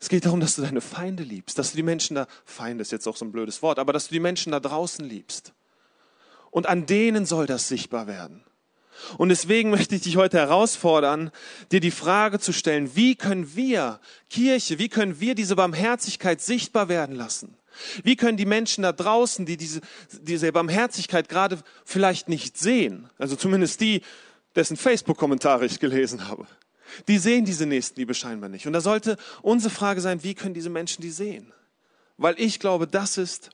Es 0.00 0.08
geht 0.08 0.26
darum, 0.26 0.40
dass 0.40 0.56
du 0.56 0.62
deine 0.62 0.82
Feinde 0.82 1.22
liebst, 1.22 1.58
dass 1.58 1.70
du 1.70 1.76
die 1.76 1.82
Menschen 1.82 2.14
da, 2.14 2.26
Feinde 2.44 2.82
ist 2.82 2.92
jetzt 2.92 3.06
auch 3.06 3.16
so 3.16 3.24
ein 3.24 3.32
blödes 3.32 3.62
Wort, 3.62 3.78
aber 3.78 3.92
dass 3.92 4.08
du 4.08 4.12
die 4.12 4.20
Menschen 4.20 4.52
da 4.52 4.60
draußen 4.60 5.04
liebst. 5.04 5.54
Und 6.50 6.66
an 6.66 6.86
denen 6.86 7.24
soll 7.24 7.46
das 7.46 7.68
sichtbar 7.68 8.06
werden. 8.06 8.44
Und 9.18 9.28
deswegen 9.28 9.70
möchte 9.70 9.94
ich 9.94 10.02
dich 10.02 10.16
heute 10.16 10.38
herausfordern, 10.38 11.30
dir 11.72 11.80
die 11.80 11.90
Frage 11.90 12.38
zu 12.38 12.52
stellen, 12.52 12.94
wie 12.96 13.14
können 13.14 13.54
wir, 13.54 14.00
Kirche, 14.30 14.78
wie 14.78 14.88
können 14.88 15.20
wir 15.20 15.34
diese 15.34 15.56
Barmherzigkeit 15.56 16.40
sichtbar 16.40 16.88
werden 16.88 17.16
lassen? 17.16 17.56
Wie 18.02 18.16
können 18.16 18.36
die 18.36 18.46
Menschen 18.46 18.82
da 18.82 18.92
draußen, 18.92 19.46
die 19.46 19.56
diese, 19.56 19.80
diese 20.12 20.52
Barmherzigkeit 20.52 21.28
gerade 21.28 21.58
vielleicht 21.84 22.28
nicht 22.28 22.56
sehen, 22.56 23.10
also 23.18 23.36
zumindest 23.36 23.80
die, 23.80 24.02
dessen 24.54 24.76
Facebook-Kommentare 24.76 25.66
ich 25.66 25.80
gelesen 25.80 26.28
habe, 26.28 26.46
die 27.08 27.18
sehen 27.18 27.44
diese 27.44 27.66
Nächstenliebe 27.66 28.14
scheinbar 28.14 28.48
nicht. 28.48 28.66
Und 28.66 28.72
da 28.72 28.80
sollte 28.80 29.16
unsere 29.42 29.74
Frage 29.74 30.00
sein, 30.00 30.22
wie 30.22 30.34
können 30.34 30.54
diese 30.54 30.70
Menschen 30.70 31.02
die 31.02 31.10
sehen? 31.10 31.52
Weil 32.16 32.38
ich 32.38 32.60
glaube, 32.60 32.86
das 32.86 33.18
ist 33.18 33.50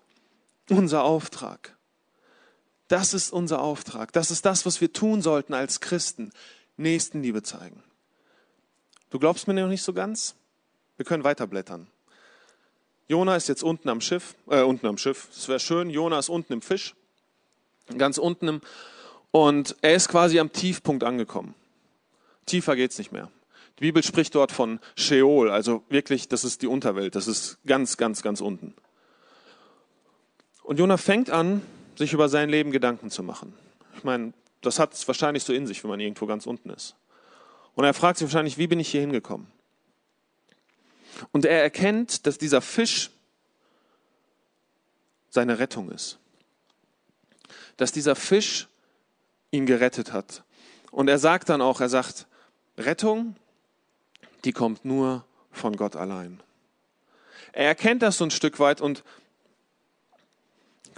unser 0.69 1.05
Auftrag. 1.05 1.77
Das 2.91 3.15
ist 3.15 3.33
unser 3.33 3.63
Auftrag. 3.63 4.13
Das 4.13 4.33
ist 4.33 4.45
das, 4.45 4.67
was 4.67 4.81
wir 4.81 4.93
tun 4.93 5.23
sollten 5.23 5.55
als 5.55 5.79
Christen. 5.79 6.33
Nächstenliebe 6.77 7.41
zeigen. 7.45 7.85
Du 9.11 9.21
glaubst 9.21 9.47
mir 9.47 9.55
noch 9.55 9.69
nicht 9.69 9.85
so 9.85 9.93
ganz? 9.93 10.35
Wir 10.97 11.07
können 11.07 11.23
weiterblättern. 11.23 11.87
Jona 13.07 13.37
ist 13.37 13.47
jetzt 13.47 13.63
unten 13.63 13.89
am 13.91 14.01
Schiff, 14.01 14.35
äh, 14.49 14.63
unten 14.63 14.89
am 14.89 14.99
Schiff. 14.99 15.29
Es 15.31 15.47
wäre 15.47 15.61
schön. 15.61 15.89
Jona 15.89 16.19
ist 16.19 16.29
unten 16.29 16.53
im 16.53 16.63
Fisch, 16.63 16.97
ganz 17.97 18.19
unten 18.19 18.49
im, 18.49 18.61
und 19.31 19.77
er 19.83 19.95
ist 19.95 20.09
quasi 20.09 20.41
am 20.41 20.51
Tiefpunkt 20.51 21.05
angekommen. 21.05 21.55
Tiefer 22.45 22.75
geht's 22.75 22.99
nicht 22.99 23.13
mehr. 23.13 23.31
Die 23.79 23.83
Bibel 23.83 24.03
spricht 24.03 24.35
dort 24.35 24.51
von 24.51 24.81
Sheol, 24.97 25.49
also 25.49 25.85
wirklich, 25.91 26.27
das 26.27 26.43
ist 26.43 26.61
die 26.61 26.67
Unterwelt. 26.67 27.15
Das 27.15 27.29
ist 27.29 27.59
ganz, 27.67 27.97
ganz, 27.97 28.23
ganz 28.23 28.41
unten. 28.41 28.75
Und 30.65 30.81
Jona 30.81 30.97
fängt 30.97 31.31
an, 31.31 31.63
sich 32.01 32.15
über 32.15 32.31
sein 32.31 32.49
Leben 32.49 32.71
Gedanken 32.71 33.11
zu 33.11 33.23
machen. 33.23 33.53
Ich 33.95 34.05
meine, 34.05 34.33
das 34.63 34.79
hat 34.79 34.95
es 34.95 35.07
wahrscheinlich 35.07 35.45
so 35.45 35.53
in 35.53 35.67
sich, 35.67 35.85
wenn 35.85 35.91
man 35.91 36.01
irgendwo 36.01 36.25
ganz 36.25 36.47
unten 36.47 36.71
ist. 36.71 36.97
Und 37.75 37.85
er 37.85 37.93
fragt 37.93 38.19
sich 38.19 38.27
wahrscheinlich, 38.27 38.57
wie 38.57 38.67
bin 38.67 38.81
ich 38.81 38.89
hier 38.89 39.03
hingekommen? 39.03 39.47
Und 41.31 41.45
er 41.45 41.63
erkennt, 41.63 42.27
dass 42.27 42.39
dieser 42.39 42.63
Fisch 42.63 43.11
seine 45.29 45.59
Rettung 45.59 45.91
ist. 45.91 46.19
Dass 47.77 47.93
dieser 47.93 48.17
Fisch 48.17 48.67
ihn 49.51 49.67
gerettet 49.67 50.15
hat. 50.15 50.43
Und 50.91 51.09
er 51.09 51.19
sagt 51.19 51.51
dann 51.51 51.61
auch, 51.61 51.83
er 51.83 51.91
sagt, 51.91 52.27
Rettung, 52.79 53.37
die 54.45 54.53
kommt 54.53 54.87
nur 54.87 55.27
von 55.53 55.77
Gott 55.77 55.97
allein. 55.97 56.43
Er 57.53 57.67
erkennt 57.67 58.01
das 58.01 58.17
so 58.17 58.25
ein 58.25 58.31
Stück 58.31 58.59
weit 58.59 58.81
und 58.81 59.05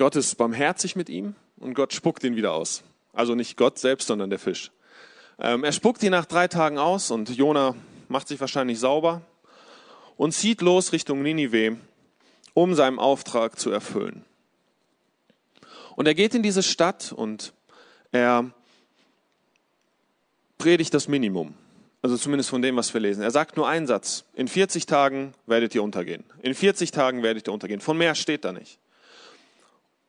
Gott 0.02 0.16
ist 0.16 0.34
barmherzig 0.34 0.96
mit 0.96 1.08
ihm 1.08 1.36
und 1.58 1.74
Gott 1.74 1.92
spuckt 1.92 2.24
ihn 2.24 2.34
wieder 2.34 2.54
aus. 2.54 2.82
Also 3.12 3.36
nicht 3.36 3.56
Gott 3.56 3.78
selbst, 3.78 4.08
sondern 4.08 4.30
der 4.30 4.40
Fisch. 4.40 4.72
Ähm, 5.38 5.62
er 5.62 5.70
spuckt 5.70 6.02
ihn 6.02 6.10
nach 6.10 6.26
drei 6.26 6.48
Tagen 6.48 6.76
aus 6.76 7.12
und 7.12 7.28
Jona 7.28 7.76
macht 8.08 8.26
sich 8.26 8.40
wahrscheinlich 8.40 8.80
sauber 8.80 9.22
und 10.16 10.32
zieht 10.32 10.60
los 10.60 10.92
Richtung 10.92 11.22
Ninive, 11.22 11.76
um 12.52 12.74
seinen 12.74 12.98
Auftrag 12.98 13.60
zu 13.60 13.70
erfüllen. 13.70 14.24
Und 15.94 16.08
er 16.08 16.14
geht 16.14 16.34
in 16.34 16.42
diese 16.42 16.64
Stadt 16.64 17.12
und 17.12 17.52
er 18.10 18.50
predigt 20.58 20.94
das 20.94 21.06
Minimum. 21.06 21.54
Also 22.02 22.16
zumindest 22.16 22.50
von 22.50 22.60
dem, 22.60 22.74
was 22.74 22.92
wir 22.92 23.00
lesen. 23.00 23.22
Er 23.22 23.30
sagt 23.30 23.56
nur 23.56 23.68
einen 23.68 23.86
Satz. 23.86 24.24
In 24.34 24.48
40 24.48 24.86
Tagen 24.86 25.32
werdet 25.46 25.76
ihr 25.76 25.82
untergehen. 25.84 26.24
In 26.42 26.56
40 26.56 26.90
Tagen 26.90 27.22
werdet 27.22 27.46
ihr 27.46 27.52
untergehen. 27.52 27.80
Von 27.80 27.98
mehr 27.98 28.16
steht 28.16 28.44
da 28.44 28.50
nicht. 28.50 28.80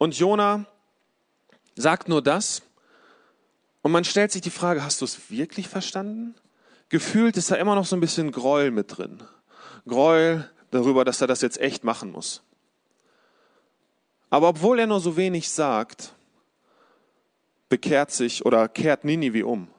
Und 0.04 0.20
Jona 0.20 0.66
sagt 1.76 2.10
nur 2.10 2.22
das. 2.22 2.62
Und 3.84 3.94
man 3.94 4.04
stellt 4.04 4.34
sich 4.34 4.42
die 4.42 4.50
Frage, 4.50 4.84
hast 4.84 5.00
du 5.00 5.06
es 5.06 5.32
wirklich 5.32 5.70
verstanden? 5.70 6.36
Gefühlt 6.89 7.38
ist 7.38 7.52
da 7.52 7.56
immer 7.56 7.74
noch 7.74 7.86
so 7.86 7.96
ein 7.96 8.02
bisschen 8.02 8.34
Gräuel 8.34 8.72
mit 8.72 8.98
drin. 8.98 9.24
Gräuel 9.88 10.52
darüber, 10.72 11.06
dass 11.06 11.22
er 11.22 11.28
das 11.28 11.39
jetzt 11.39 11.58
echt 11.58 11.86
machen 11.86 12.12
muss. 12.12 12.42
Aber 14.30 14.50
obwohl 14.50 14.78
er 14.78 14.88
nur 14.88 15.00
so 15.00 15.16
wenig 15.16 15.50
sagt, 15.50 16.12
bekehrt 17.70 18.12
sich 18.12 18.46
oder 18.46 18.68
kehrt 18.68 19.06
Ninive 19.06 19.46
um. 19.46 19.70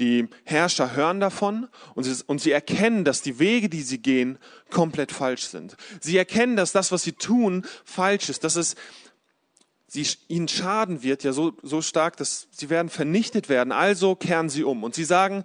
Die 0.00 0.28
Herrscher 0.42 0.96
hören 0.96 1.20
davon 1.20 1.68
und 1.94 2.02
sie, 2.02 2.24
und 2.26 2.40
sie 2.40 2.50
erkennen, 2.50 3.04
dass 3.04 3.22
die 3.22 3.38
Wege, 3.38 3.68
die 3.68 3.82
sie 3.82 3.98
gehen, 3.98 4.38
komplett 4.70 5.12
falsch 5.12 5.44
sind. 5.44 5.76
Sie 6.00 6.16
erkennen, 6.16 6.56
dass 6.56 6.72
das, 6.72 6.90
was 6.90 7.02
sie 7.02 7.12
tun, 7.12 7.64
falsch 7.84 8.30
ist, 8.30 8.42
dass 8.42 8.56
es 8.56 8.74
sie, 9.90 10.06
ihnen 10.28 10.48
schaden 10.48 11.02
wird, 11.02 11.24
ja 11.24 11.32
so, 11.32 11.52
so 11.62 11.82
stark, 11.82 12.16
dass 12.16 12.48
sie 12.52 12.70
werden 12.70 12.88
vernichtet 12.88 13.48
werden. 13.48 13.72
Also 13.72 14.14
kehren 14.14 14.48
sie 14.48 14.62
um. 14.62 14.84
Und 14.84 14.94
sie 14.94 15.04
sagen, 15.04 15.44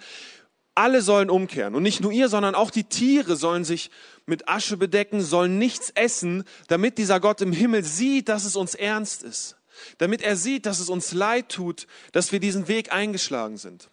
alle 0.76 1.02
sollen 1.02 1.30
umkehren. 1.30 1.74
Und 1.74 1.84
nicht 1.84 2.02
nur 2.02 2.12
ihr, 2.12 2.30
sondern 2.30 2.54
auch 2.54 2.70
die 2.70 2.84
Tiere 2.84 3.36
sollen 3.36 3.64
sich 3.64 3.90
mit 4.26 4.48
Asche 4.48 4.78
bedecken, 4.78 5.22
sollen 5.22 5.58
nichts 5.58 5.90
essen, 5.90 6.44
damit 6.68 6.98
dieser 6.98 7.20
Gott 7.20 7.42
im 7.42 7.54
Himmel 7.54 7.84
sieht, 7.84 8.30
dass 8.30 8.46
es 8.46 8.56
uns 8.56 8.76
ernst 8.76 9.24
ist. 9.24 9.58
Damit 9.98 10.22
er 10.22 10.36
sieht, 10.36 10.66
dass 10.66 10.80
es 10.80 10.90
uns 10.90 11.14
leid 11.14 11.50
tut, 11.50 11.88
dass 12.12 12.32
wir 12.32 12.40
diesen 12.40 12.68
Weg 12.68 12.94
eingeschlagen 12.94 13.58
sind. 13.58 13.90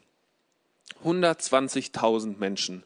120.000 1.05 2.38
Menschen 2.38 2.85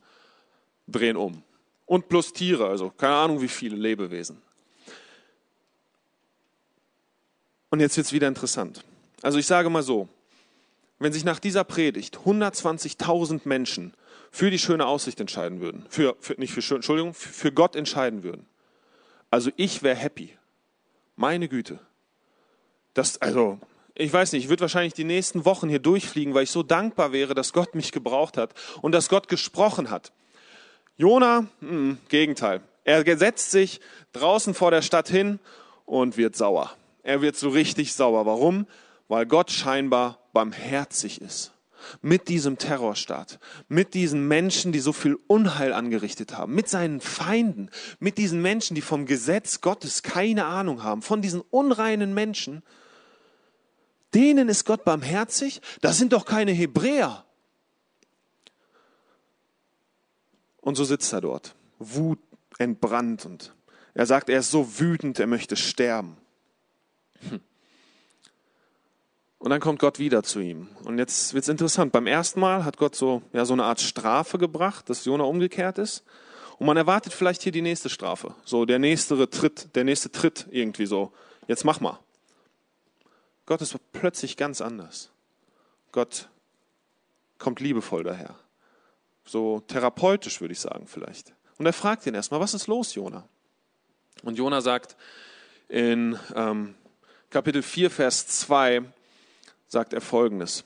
drehen 0.86 1.16
um. 1.16 1.42
Und 1.84 2.08
plus 2.08 2.32
Tiere, 2.32 2.68
also 2.68 2.90
keine 2.90 3.16
Ahnung 3.16 3.42
wie 3.42 3.48
viele 3.48 3.76
Lebewesen. 3.76 4.40
Und 7.76 7.80
jetzt 7.80 7.98
wird 7.98 8.06
es 8.06 8.14
wieder 8.14 8.26
interessant. 8.26 8.84
Also 9.20 9.36
ich 9.38 9.44
sage 9.44 9.68
mal 9.68 9.82
so, 9.82 10.08
wenn 10.98 11.12
sich 11.12 11.26
nach 11.26 11.38
dieser 11.38 11.62
Predigt 11.62 12.16
120.000 12.24 13.42
Menschen 13.44 13.92
für 14.30 14.50
die 14.50 14.58
schöne 14.58 14.86
Aussicht 14.86 15.20
entscheiden 15.20 15.60
würden, 15.60 15.84
für, 15.90 16.16
für 16.18 16.40
nicht 16.40 16.54
für 16.54 16.74
Entschuldigung, 16.74 17.12
für 17.12 17.52
Gott 17.52 17.76
entscheiden 17.76 18.22
würden, 18.22 18.46
also 19.30 19.50
ich 19.56 19.82
wäre 19.82 19.94
happy. 19.94 20.30
Meine 21.16 21.48
Güte. 21.48 21.78
Das, 22.94 23.20
also, 23.20 23.58
ich 23.94 24.10
weiß 24.10 24.32
nicht, 24.32 24.44
ich 24.44 24.48
würde 24.48 24.62
wahrscheinlich 24.62 24.94
die 24.94 25.04
nächsten 25.04 25.44
Wochen 25.44 25.68
hier 25.68 25.78
durchfliegen, 25.78 26.32
weil 26.32 26.44
ich 26.44 26.50
so 26.50 26.62
dankbar 26.62 27.12
wäre, 27.12 27.34
dass 27.34 27.52
Gott 27.52 27.74
mich 27.74 27.92
gebraucht 27.92 28.38
hat 28.38 28.54
und 28.80 28.92
dass 28.92 29.10
Gott 29.10 29.28
gesprochen 29.28 29.90
hat. 29.90 30.14
Jona, 30.96 31.46
hm, 31.60 31.98
Gegenteil. 32.08 32.62
Er 32.84 33.04
setzt 33.18 33.50
sich 33.50 33.80
draußen 34.14 34.54
vor 34.54 34.70
der 34.70 34.80
Stadt 34.80 35.10
hin 35.10 35.40
und 35.84 36.16
wird 36.16 36.36
sauer. 36.36 36.74
Er 37.06 37.22
wird 37.22 37.36
so 37.36 37.50
richtig 37.50 37.92
sauer. 37.92 38.26
Warum? 38.26 38.66
Weil 39.06 39.26
Gott 39.26 39.52
scheinbar 39.52 40.18
barmherzig 40.32 41.20
ist. 41.20 41.52
Mit 42.02 42.26
diesem 42.26 42.58
Terrorstaat, 42.58 43.38
mit 43.68 43.94
diesen 43.94 44.26
Menschen, 44.26 44.72
die 44.72 44.80
so 44.80 44.92
viel 44.92 45.16
Unheil 45.28 45.72
angerichtet 45.72 46.36
haben, 46.36 46.52
mit 46.52 46.68
seinen 46.68 47.00
Feinden, 47.00 47.70
mit 48.00 48.18
diesen 48.18 48.42
Menschen, 48.42 48.74
die 48.74 48.80
vom 48.80 49.06
Gesetz 49.06 49.60
Gottes 49.60 50.02
keine 50.02 50.46
Ahnung 50.46 50.82
haben, 50.82 51.00
von 51.00 51.22
diesen 51.22 51.42
unreinen 51.42 52.12
Menschen, 52.12 52.64
Denen 54.14 54.48
ist 54.48 54.64
Gott 54.64 54.84
barmherzig? 54.84 55.60
Das 55.82 55.98
sind 55.98 56.12
doch 56.12 56.24
keine 56.24 56.52
Hebräer. 56.52 57.24
Und 60.60 60.74
so 60.76 60.84
sitzt 60.84 61.12
er 61.12 61.20
dort, 61.20 61.54
Wut 61.78 62.18
entbrannt 62.58 63.26
und 63.26 63.54
er 63.92 64.06
sagt, 64.06 64.30
er 64.30 64.40
ist 64.40 64.50
so 64.50 64.80
wütend, 64.80 65.20
er 65.20 65.26
möchte 65.26 65.54
sterben. 65.56 66.16
Und 69.38 69.50
dann 69.50 69.60
kommt 69.60 69.78
Gott 69.78 69.98
wieder 69.98 70.22
zu 70.22 70.40
ihm. 70.40 70.68
Und 70.84 70.98
jetzt 70.98 71.34
wird 71.34 71.44
es 71.44 71.48
interessant. 71.48 71.92
Beim 71.92 72.06
ersten 72.06 72.40
Mal 72.40 72.64
hat 72.64 72.78
Gott 72.78 72.96
so, 72.96 73.22
ja, 73.32 73.44
so 73.44 73.52
eine 73.52 73.64
Art 73.64 73.80
Strafe 73.80 74.38
gebracht, 74.38 74.90
dass 74.90 75.04
Jona 75.04 75.24
umgekehrt 75.24 75.78
ist. 75.78 76.04
Und 76.58 76.66
man 76.66 76.76
erwartet 76.76 77.12
vielleicht 77.12 77.42
hier 77.42 77.52
die 77.52 77.62
nächste 77.62 77.88
Strafe. 77.88 78.34
So 78.44 78.64
der 78.64 78.78
nächste 78.78 79.28
Tritt, 79.28 79.76
der 79.76 79.84
nächste 79.84 80.10
Tritt 80.10 80.46
irgendwie 80.50 80.86
so. 80.86 81.12
Jetzt 81.46 81.64
mach 81.64 81.80
mal. 81.80 82.00
Gott 83.44 83.60
ist 83.60 83.76
plötzlich 83.92 84.36
ganz 84.36 84.60
anders. 84.60 85.10
Gott 85.92 86.28
kommt 87.38 87.60
liebevoll 87.60 88.02
daher. 88.02 88.34
So 89.24 89.60
therapeutisch 89.60 90.40
würde 90.40 90.52
ich 90.52 90.60
sagen 90.60 90.86
vielleicht. 90.86 91.34
Und 91.58 91.66
er 91.66 91.72
fragt 91.72 92.06
ihn 92.06 92.14
erstmal, 92.14 92.40
was 92.40 92.54
ist 92.54 92.66
los, 92.66 92.94
Jona? 92.94 93.28
Und 94.22 94.38
Jona 94.38 94.60
sagt 94.60 94.96
in 95.68 96.18
ähm, 96.34 96.74
Kapitel 97.36 97.62
4, 97.62 97.90
Vers 97.90 98.26
2, 98.28 98.82
sagt 99.68 99.92
er 99.92 100.00
folgendes. 100.00 100.64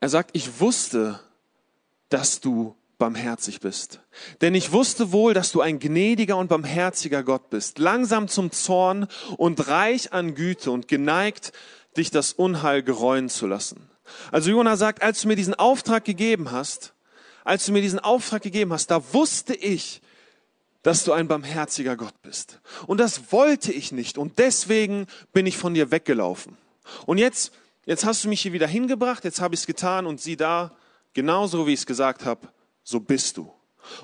Er 0.00 0.08
sagt, 0.08 0.30
ich 0.32 0.58
wusste, 0.60 1.20
dass 2.08 2.40
du 2.40 2.74
barmherzig 2.96 3.60
bist. 3.60 4.00
Denn 4.40 4.54
ich 4.54 4.72
wusste 4.72 5.12
wohl, 5.12 5.34
dass 5.34 5.52
du 5.52 5.60
ein 5.60 5.78
gnädiger 5.78 6.38
und 6.38 6.48
barmherziger 6.48 7.22
Gott 7.24 7.50
bist, 7.50 7.78
langsam 7.78 8.26
zum 8.26 8.50
Zorn 8.50 9.08
und 9.36 9.68
reich 9.68 10.14
an 10.14 10.34
Güte 10.34 10.70
und 10.70 10.88
geneigt, 10.88 11.52
dich 11.98 12.10
das 12.10 12.32
Unheil 12.32 12.82
gereuen 12.82 13.28
zu 13.28 13.46
lassen. 13.46 13.90
Also 14.32 14.48
Jona 14.48 14.78
sagt, 14.78 15.02
als 15.02 15.20
du 15.20 15.28
mir 15.28 15.36
diesen 15.36 15.56
Auftrag 15.56 16.06
gegeben 16.06 16.52
hast, 16.52 16.94
als 17.44 17.66
du 17.66 17.72
mir 17.72 17.82
diesen 17.82 18.00
Auftrag 18.00 18.40
gegeben 18.40 18.72
hast, 18.72 18.86
da 18.86 19.12
wusste 19.12 19.54
ich, 19.54 20.00
dass 20.88 21.04
du 21.04 21.12
ein 21.12 21.28
barmherziger 21.28 21.98
Gott 21.98 22.22
bist. 22.22 22.60
Und 22.86 22.96
das 22.96 23.30
wollte 23.30 23.70
ich 23.70 23.92
nicht. 23.92 24.16
Und 24.16 24.38
deswegen 24.38 25.06
bin 25.34 25.44
ich 25.44 25.58
von 25.58 25.74
dir 25.74 25.90
weggelaufen. 25.90 26.56
Und 27.04 27.18
jetzt, 27.18 27.52
jetzt 27.84 28.06
hast 28.06 28.24
du 28.24 28.28
mich 28.30 28.40
hier 28.40 28.54
wieder 28.54 28.66
hingebracht, 28.66 29.22
jetzt 29.24 29.42
habe 29.42 29.54
ich 29.54 29.60
es 29.60 29.66
getan 29.66 30.06
und 30.06 30.18
sieh 30.18 30.34
da, 30.36 30.74
genauso 31.12 31.66
wie 31.66 31.74
ich 31.74 31.80
es 31.80 31.84
gesagt 31.84 32.24
habe, 32.24 32.48
so 32.84 33.00
bist 33.00 33.36
du. 33.36 33.52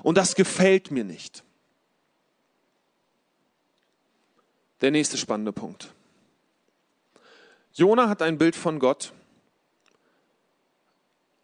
Und 0.03 0.15
das 0.15 0.35
gefällt 0.35 0.91
mir 0.91 1.03
nicht. 1.03 1.43
Der 4.81 4.91
nächste 4.91 5.17
spannende 5.17 5.53
Punkt. 5.53 5.91
Jona 7.73 8.09
hat 8.09 8.21
ein 8.21 8.37
Bild 8.37 8.55
von 8.55 8.77
Gott. 8.77 9.11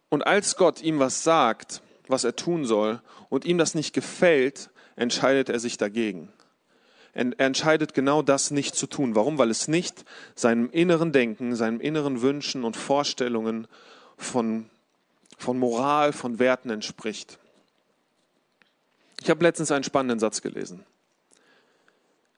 Und 0.10 0.22
als 0.22 0.56
Gott 0.56 0.84
ihm 0.84 1.00
was 1.00 1.24
sagt, 1.24 1.82
was 2.08 2.26
er 2.26 2.36
tun 2.36 2.64
soll, 2.64 3.02
und 3.30 3.44
ihm 3.44 3.58
das 3.58 3.74
nicht 3.74 3.94
gefällt, 3.94 4.70
entscheidet 5.02 5.50
er 5.50 5.60
sich 5.60 5.78
dagegen. 5.78 6.32
Er 7.14 7.38
entscheidet 7.40 7.94
genau 7.94 8.22
das 8.22 8.52
nicht 8.52 8.76
zu 8.76 8.88
tun. 8.88 9.16
Warum? 9.16 9.38
Weil 9.38 9.50
es 9.50 9.68
nicht 9.68 10.06
seinem 10.34 10.70
inneren 10.70 11.12
Denken, 11.12 11.56
seinen 11.56 11.82
inneren 11.82 12.22
Wünschen 12.22 12.64
und 12.64 12.78
Vorstellungen 12.78 13.68
von 14.16 14.70
von 15.42 15.58
Moral, 15.58 16.14
von 16.14 16.40
Werten 16.40 16.70
entspricht. 16.70 17.40
Ich 19.22 19.30
habe 19.30 19.44
letztens 19.44 19.72
einen 19.72 19.84
spannenden 19.84 20.20
Satz 20.20 20.42
gelesen. 20.42 20.86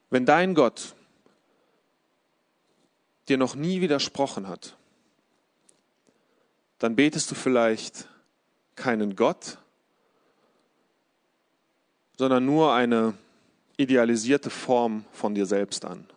Wenn 0.10 0.26
dein 0.26 0.54
Gott 0.56 0.95
dir 3.28 3.38
noch 3.38 3.56
nie 3.56 3.82
widersprochen 3.82 4.47
hat, 4.47 4.78
dann 6.80 6.95
betest 6.95 7.30
du 7.32 7.36
vielleicht 7.36 8.08
keinen 8.76 9.15
Gott, 9.15 9.58
sondern 12.24 12.46
nur 12.46 12.72
eine 12.72 13.16
idealisierte 13.76 14.50
Form 14.50 15.04
von 15.12 15.36
dir 15.36 15.46
selbst 15.46 15.84
an. 15.84 16.08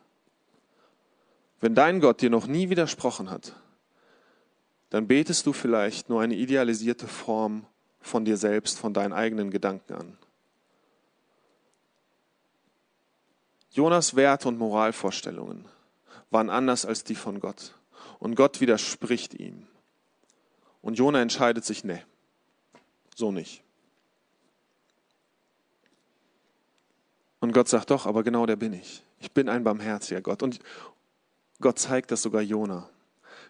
Wenn 1.60 1.74
dein 1.74 1.98
Gott 1.98 2.20
dir 2.22 2.30
noch 2.30 2.46
nie 2.46 2.70
widersprochen 2.70 3.28
hat, 3.28 3.56
dann 4.90 5.08
betest 5.08 5.46
du 5.46 5.52
vielleicht 5.52 6.08
nur 6.08 6.22
eine 6.22 6.36
idealisierte 6.36 7.08
Form 7.08 7.66
von 8.00 8.24
dir 8.24 8.36
selbst, 8.36 8.78
von 8.78 8.94
deinen 8.94 9.12
eigenen 9.12 9.50
Gedanken 9.50 9.94
an. 9.94 10.18
Jonas 13.72 14.14
Werte 14.14 14.46
und 14.46 14.58
Moralvorstellungen 14.58 15.64
waren 16.30 16.50
anders 16.50 16.86
als 16.86 17.02
die 17.02 17.16
von 17.16 17.40
Gott. 17.40 17.74
Und 18.20 18.36
Gott 18.36 18.60
widerspricht 18.60 19.34
ihm. 19.34 19.66
Und 20.82 20.98
Jona 20.98 21.20
entscheidet 21.20 21.64
sich, 21.64 21.82
ne, 21.82 22.00
so 23.16 23.32
nicht. 23.32 23.65
Und 27.40 27.52
Gott 27.52 27.68
sagt 27.68 27.90
doch, 27.90 28.06
aber 28.06 28.22
genau 28.22 28.46
der 28.46 28.56
bin 28.56 28.72
ich. 28.72 29.02
Ich 29.20 29.32
bin 29.32 29.48
ein 29.48 29.64
barmherziger 29.64 30.20
Gott. 30.20 30.42
Und 30.42 30.58
Gott 31.60 31.78
zeigt 31.78 32.10
das 32.10 32.22
sogar 32.22 32.42
Jona. 32.42 32.88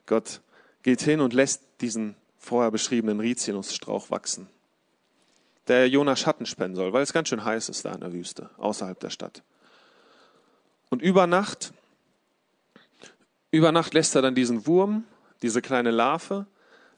Gott 0.07 0.40
geht 0.83 1.03
hin 1.03 1.20
und 1.20 1.33
lässt 1.33 1.62
diesen 1.81 2.16
vorher 2.38 2.70
beschriebenen 2.70 3.20
Rizinusstrauch 3.20 4.11
wachsen, 4.11 4.49
der 5.66 5.88
Jona 5.88 6.14
Schatten 6.14 6.46
spenden 6.46 6.77
soll, 6.77 6.92
weil 6.92 7.03
es 7.03 7.12
ganz 7.12 7.29
schön 7.29 7.44
heiß 7.44 7.68
ist 7.68 7.85
da 7.85 7.92
in 7.92 8.01
der 8.01 8.12
Wüste, 8.12 8.51
außerhalb 8.57 8.99
der 9.01 9.11
Stadt. 9.11 9.42
Und 10.90 11.03
über 11.03 11.27
Nacht, 11.27 11.72
über 13.51 13.72
Nacht 13.72 13.94
lässt 13.94 14.14
er 14.14 14.22
dann 14.22 14.37
diesen 14.37 14.66
Wurm, 14.66 15.05
diese 15.42 15.61
kleine 15.61 15.90
Larve, 15.90 16.46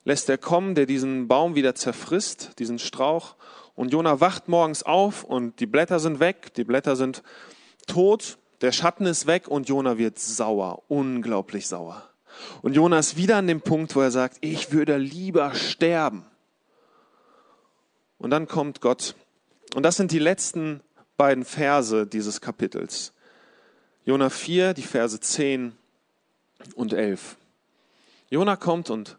lässt 0.05 0.29
er 0.29 0.38
kommen, 0.38 0.74
der 0.74 0.85
diesen 0.85 1.29
Baum 1.29 1.55
wieder 1.55 1.74
zerfrisst, 1.74 2.59
diesen 2.59 2.79
Strauch. 2.79 3.37
Und 3.79 3.93
Jona 3.93 4.19
wacht 4.19 4.49
morgens 4.49 4.83
auf 4.83 5.23
und 5.23 5.61
die 5.61 5.67
Blätter 5.67 6.01
sind 6.01 6.19
weg, 6.19 6.53
die 6.55 6.64
Blätter 6.64 6.97
sind 6.97 7.23
tot, 7.87 8.37
der 8.61 8.73
Schatten 8.73 9.07
ist 9.07 9.29
weg 9.29 9.47
und 9.47 9.69
Jona 9.69 9.99
wird 9.99 10.19
sauer, 10.19 10.83
unglaublich 10.88 11.69
sauer. 11.69 12.03
Und 12.61 12.75
Jona 12.75 12.99
ist 12.99 13.17
wieder 13.17 13.37
an 13.37 13.47
dem 13.47 13.61
Punkt, 13.61 13.95
wo 13.95 14.01
er 14.01 14.11
sagt, 14.11 14.38
ich 14.41 14.73
würde 14.73 14.97
lieber 14.97 15.55
sterben. 15.55 16.25
Und 18.19 18.31
dann 18.31 18.49
kommt 18.49 18.81
Gott. 18.81 19.14
Und 19.77 19.85
das 19.85 19.95
sind 19.95 20.11
die 20.11 20.19
letzten 20.19 20.81
beiden 21.17 21.45
Verse 21.45 22.05
dieses 22.05 22.41
Kapitels. 22.41 23.12
Jona 24.05 24.29
4, 24.29 24.75
die 24.75 24.83
Verse 24.83 25.21
10 25.21 25.73
und 26.75 26.95
11. 26.95 27.37
Jona 28.29 28.57
kommt 28.57 28.91
und 28.91 29.19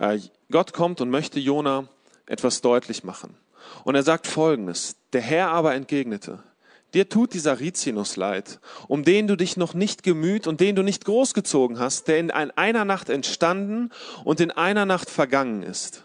äh, 0.00 0.18
Gott 0.50 0.72
kommt 0.72 1.00
und 1.00 1.10
möchte 1.10 1.38
Jona 1.38 1.86
etwas 2.26 2.60
deutlich 2.60 3.04
machen. 3.04 3.36
Und 3.84 3.94
er 3.94 4.02
sagt 4.02 4.26
folgendes: 4.26 4.96
Der 5.12 5.20
Herr 5.20 5.50
aber 5.50 5.74
entgegnete: 5.74 6.42
Dir 6.94 7.08
tut 7.08 7.34
dieser 7.34 7.60
Rizinus 7.60 8.16
leid, 8.16 8.60
um 8.88 9.04
den 9.04 9.28
du 9.28 9.36
dich 9.36 9.56
noch 9.56 9.74
nicht 9.74 10.02
gemüht 10.02 10.46
und 10.46 10.60
den 10.60 10.74
du 10.74 10.82
nicht 10.82 11.04
großgezogen 11.04 11.78
hast, 11.78 12.08
der 12.08 12.18
in 12.18 12.30
einer 12.30 12.84
Nacht 12.84 13.10
entstanden 13.10 13.90
und 14.24 14.40
in 14.40 14.50
einer 14.50 14.86
Nacht 14.86 15.08
vergangen 15.08 15.62
ist. 15.62 16.04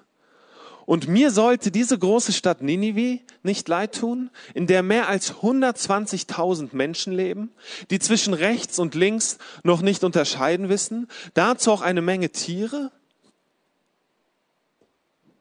Und 0.85 1.07
mir 1.07 1.31
sollte 1.31 1.71
diese 1.71 1.97
große 1.97 2.31
Stadt 2.31 2.61
Ninive 2.61 3.19
nicht 3.41 3.67
leid 3.67 3.95
tun, 3.95 4.29
in 4.53 4.67
der 4.67 4.83
mehr 4.83 5.09
als 5.09 5.33
120.000 5.33 6.75
Menschen 6.75 7.11
leben, 7.11 7.51
die 7.89 7.97
zwischen 7.97 8.35
rechts 8.35 8.77
und 8.77 8.93
links 8.93 9.39
noch 9.63 9.81
nicht 9.81 10.03
unterscheiden 10.03 10.69
wissen, 10.69 11.07
dazu 11.33 11.71
auch 11.71 11.81
eine 11.81 12.03
Menge 12.03 12.29
Tiere? 12.29 12.91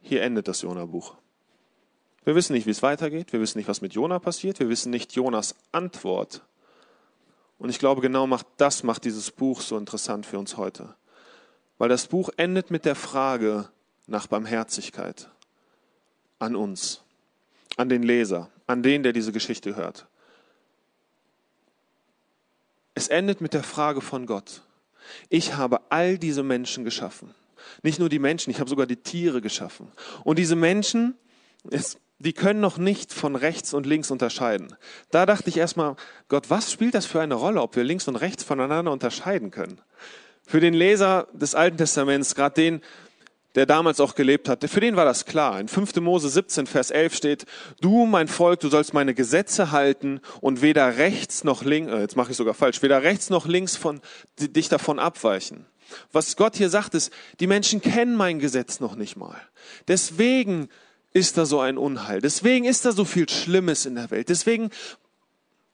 Hier 0.00 0.22
endet 0.22 0.48
das 0.48 0.62
Jona-Buch. 0.62 1.14
Wir 2.24 2.34
wissen 2.34 2.54
nicht, 2.54 2.66
wie 2.66 2.70
es 2.70 2.82
weitergeht, 2.82 3.32
wir 3.32 3.40
wissen 3.40 3.58
nicht, 3.58 3.68
was 3.68 3.80
mit 3.80 3.94
Jona 3.94 4.18
passiert, 4.18 4.58
wir 4.58 4.68
wissen 4.68 4.90
nicht 4.90 5.12
Jonas 5.12 5.54
Antwort. 5.72 6.42
Und 7.58 7.68
ich 7.68 7.78
glaube, 7.78 8.00
genau 8.00 8.26
macht, 8.26 8.46
das 8.56 8.82
macht 8.82 9.04
dieses 9.04 9.30
Buch 9.30 9.60
so 9.60 9.76
interessant 9.76 10.26
für 10.26 10.38
uns 10.38 10.56
heute. 10.56 10.94
Weil 11.78 11.88
das 11.88 12.06
Buch 12.06 12.30
endet 12.36 12.70
mit 12.70 12.84
der 12.84 12.94
Frage 12.94 13.68
nach 14.06 14.26
Barmherzigkeit 14.26 15.28
an 16.38 16.56
uns, 16.56 17.02
an 17.76 17.88
den 17.88 18.02
Leser, 18.02 18.50
an 18.66 18.82
den, 18.82 19.02
der 19.02 19.12
diese 19.12 19.32
Geschichte 19.32 19.76
hört. 19.76 20.06
Es 22.94 23.08
endet 23.08 23.40
mit 23.40 23.54
der 23.54 23.64
Frage 23.64 24.00
von 24.00 24.26
Gott. 24.26 24.62
Ich 25.28 25.56
habe 25.56 25.80
all 25.90 26.16
diese 26.16 26.42
Menschen 26.42 26.84
geschaffen. 26.84 27.34
Nicht 27.82 27.98
nur 27.98 28.08
die 28.08 28.18
Menschen, 28.18 28.50
ich 28.50 28.60
habe 28.60 28.70
sogar 28.70 28.86
die 28.86 28.96
Tiere 28.96 29.40
geschaffen. 29.40 29.90
Und 30.22 30.38
diese 30.38 30.56
Menschen, 30.56 31.16
die 32.18 32.32
können 32.32 32.60
noch 32.60 32.78
nicht 32.78 33.12
von 33.12 33.36
rechts 33.36 33.74
und 33.74 33.86
links 33.86 34.10
unterscheiden. 34.10 34.74
Da 35.10 35.26
dachte 35.26 35.50
ich 35.50 35.56
erstmal, 35.56 35.96
Gott, 36.28 36.50
was 36.50 36.72
spielt 36.72 36.94
das 36.94 37.06
für 37.06 37.20
eine 37.20 37.34
Rolle, 37.34 37.60
ob 37.60 37.76
wir 37.76 37.84
links 37.84 38.08
und 38.08 38.16
rechts 38.16 38.44
voneinander 38.44 38.92
unterscheiden 38.92 39.50
können? 39.50 39.80
Für 40.46 40.60
den 40.60 40.74
Leser 40.74 41.28
des 41.32 41.54
Alten 41.54 41.78
Testaments, 41.78 42.34
gerade 42.34 42.54
den, 42.54 42.80
der 43.54 43.66
damals 43.66 44.00
auch 44.00 44.14
gelebt 44.14 44.48
hatte, 44.48 44.68
für 44.68 44.80
den 44.80 44.96
war 44.96 45.04
das 45.04 45.24
klar. 45.26 45.60
In 45.60 45.68
5. 45.68 45.96
Mose 45.96 46.28
17, 46.28 46.66
Vers 46.66 46.90
11 46.90 47.14
steht, 47.14 47.46
du, 47.80 48.06
mein 48.06 48.28
Volk, 48.28 48.60
du 48.60 48.68
sollst 48.68 48.94
meine 48.94 49.14
Gesetze 49.14 49.70
halten 49.70 50.20
und 50.40 50.60
weder 50.60 50.96
rechts 50.96 51.44
noch 51.44 51.64
links, 51.64 51.92
äh, 51.92 52.00
jetzt 52.00 52.16
mache 52.16 52.32
ich 52.32 52.36
sogar 52.36 52.54
falsch, 52.54 52.82
weder 52.82 53.02
rechts 53.02 53.30
noch 53.30 53.46
links 53.46 53.76
von, 53.76 54.00
dich 54.38 54.68
davon 54.68 54.98
abweichen. 54.98 55.66
Was 56.12 56.36
Gott 56.36 56.56
hier 56.56 56.70
sagt, 56.70 56.94
ist, 56.94 57.12
die 57.40 57.46
Menschen 57.46 57.80
kennen 57.80 58.16
mein 58.16 58.38
Gesetz 58.38 58.80
noch 58.80 58.96
nicht 58.96 59.16
mal. 59.16 59.40
Deswegen 59.86 60.68
ist 61.14 61.38
da 61.38 61.46
so 61.46 61.60
ein 61.60 61.78
Unheil. 61.78 62.20
Deswegen 62.20 62.66
ist 62.66 62.84
da 62.84 62.92
so 62.92 63.06
viel 63.06 63.28
Schlimmes 63.28 63.86
in 63.86 63.94
der 63.94 64.10
Welt. 64.10 64.28
Deswegen 64.28 64.70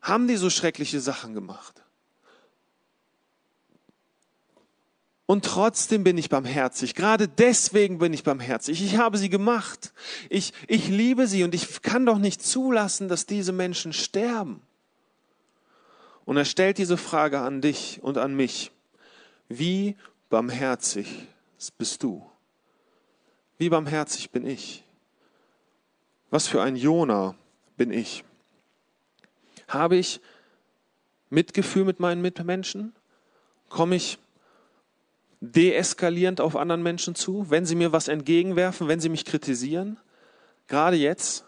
haben 0.00 0.28
die 0.28 0.36
so 0.36 0.50
schreckliche 0.50 1.00
Sachen 1.00 1.34
gemacht. 1.34 1.82
Und 5.24 5.44
trotzdem 5.44 6.04
bin 6.04 6.18
ich 6.18 6.28
barmherzig. 6.28 6.94
Gerade 6.94 7.26
deswegen 7.26 7.98
bin 7.98 8.12
ich 8.12 8.22
barmherzig. 8.22 8.82
Ich 8.82 8.96
habe 8.96 9.16
sie 9.16 9.30
gemacht. 9.30 9.92
Ich, 10.28 10.52
ich 10.66 10.88
liebe 10.88 11.26
sie 11.26 11.44
und 11.44 11.54
ich 11.54 11.82
kann 11.82 12.04
doch 12.04 12.18
nicht 12.18 12.42
zulassen, 12.42 13.08
dass 13.08 13.26
diese 13.26 13.52
Menschen 13.52 13.92
sterben. 13.92 14.60
Und 16.26 16.36
er 16.36 16.44
stellt 16.44 16.78
diese 16.78 16.96
Frage 16.96 17.40
an 17.40 17.60
dich 17.60 18.00
und 18.02 18.18
an 18.18 18.34
mich. 18.34 18.72
Wie 19.48 19.96
barmherzig 20.28 21.28
bist 21.78 22.02
du? 22.02 22.28
Wie 23.56 23.68
barmherzig 23.68 24.30
bin 24.30 24.46
ich? 24.46 24.84
Was 26.30 26.46
für 26.46 26.62
ein 26.62 26.76
Jona 26.76 27.34
bin 27.76 27.92
ich? 27.92 28.24
Habe 29.68 29.96
ich 29.96 30.20
Mitgefühl 31.28 31.84
mit 31.84 32.00
meinen 32.00 32.22
Mitmenschen? 32.22 32.94
Komme 33.68 33.96
ich 33.96 34.18
deeskalierend 35.40 36.40
auf 36.40 36.56
anderen 36.56 36.82
Menschen 36.82 37.14
zu, 37.14 37.50
wenn 37.50 37.64
sie 37.64 37.74
mir 37.74 37.92
was 37.92 38.08
entgegenwerfen, 38.08 38.88
wenn 38.88 39.00
sie 39.00 39.08
mich 39.08 39.24
kritisieren. 39.24 39.98
Gerade 40.68 40.96
jetzt, 40.96 41.44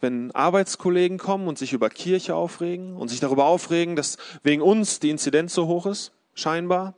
wenn 0.00 0.30
Arbeitskollegen 0.32 1.18
kommen 1.18 1.48
und 1.48 1.56
sich 1.56 1.72
über 1.72 1.88
Kirche 1.88 2.34
aufregen 2.34 2.96
und 2.96 3.08
sich 3.08 3.20
darüber 3.20 3.46
aufregen, 3.46 3.96
dass 3.96 4.18
wegen 4.42 4.62
uns 4.62 5.00
die 5.00 5.10
Inzidenz 5.10 5.54
so 5.54 5.66
hoch 5.66 5.86
ist, 5.86 6.12
scheinbar. 6.34 6.94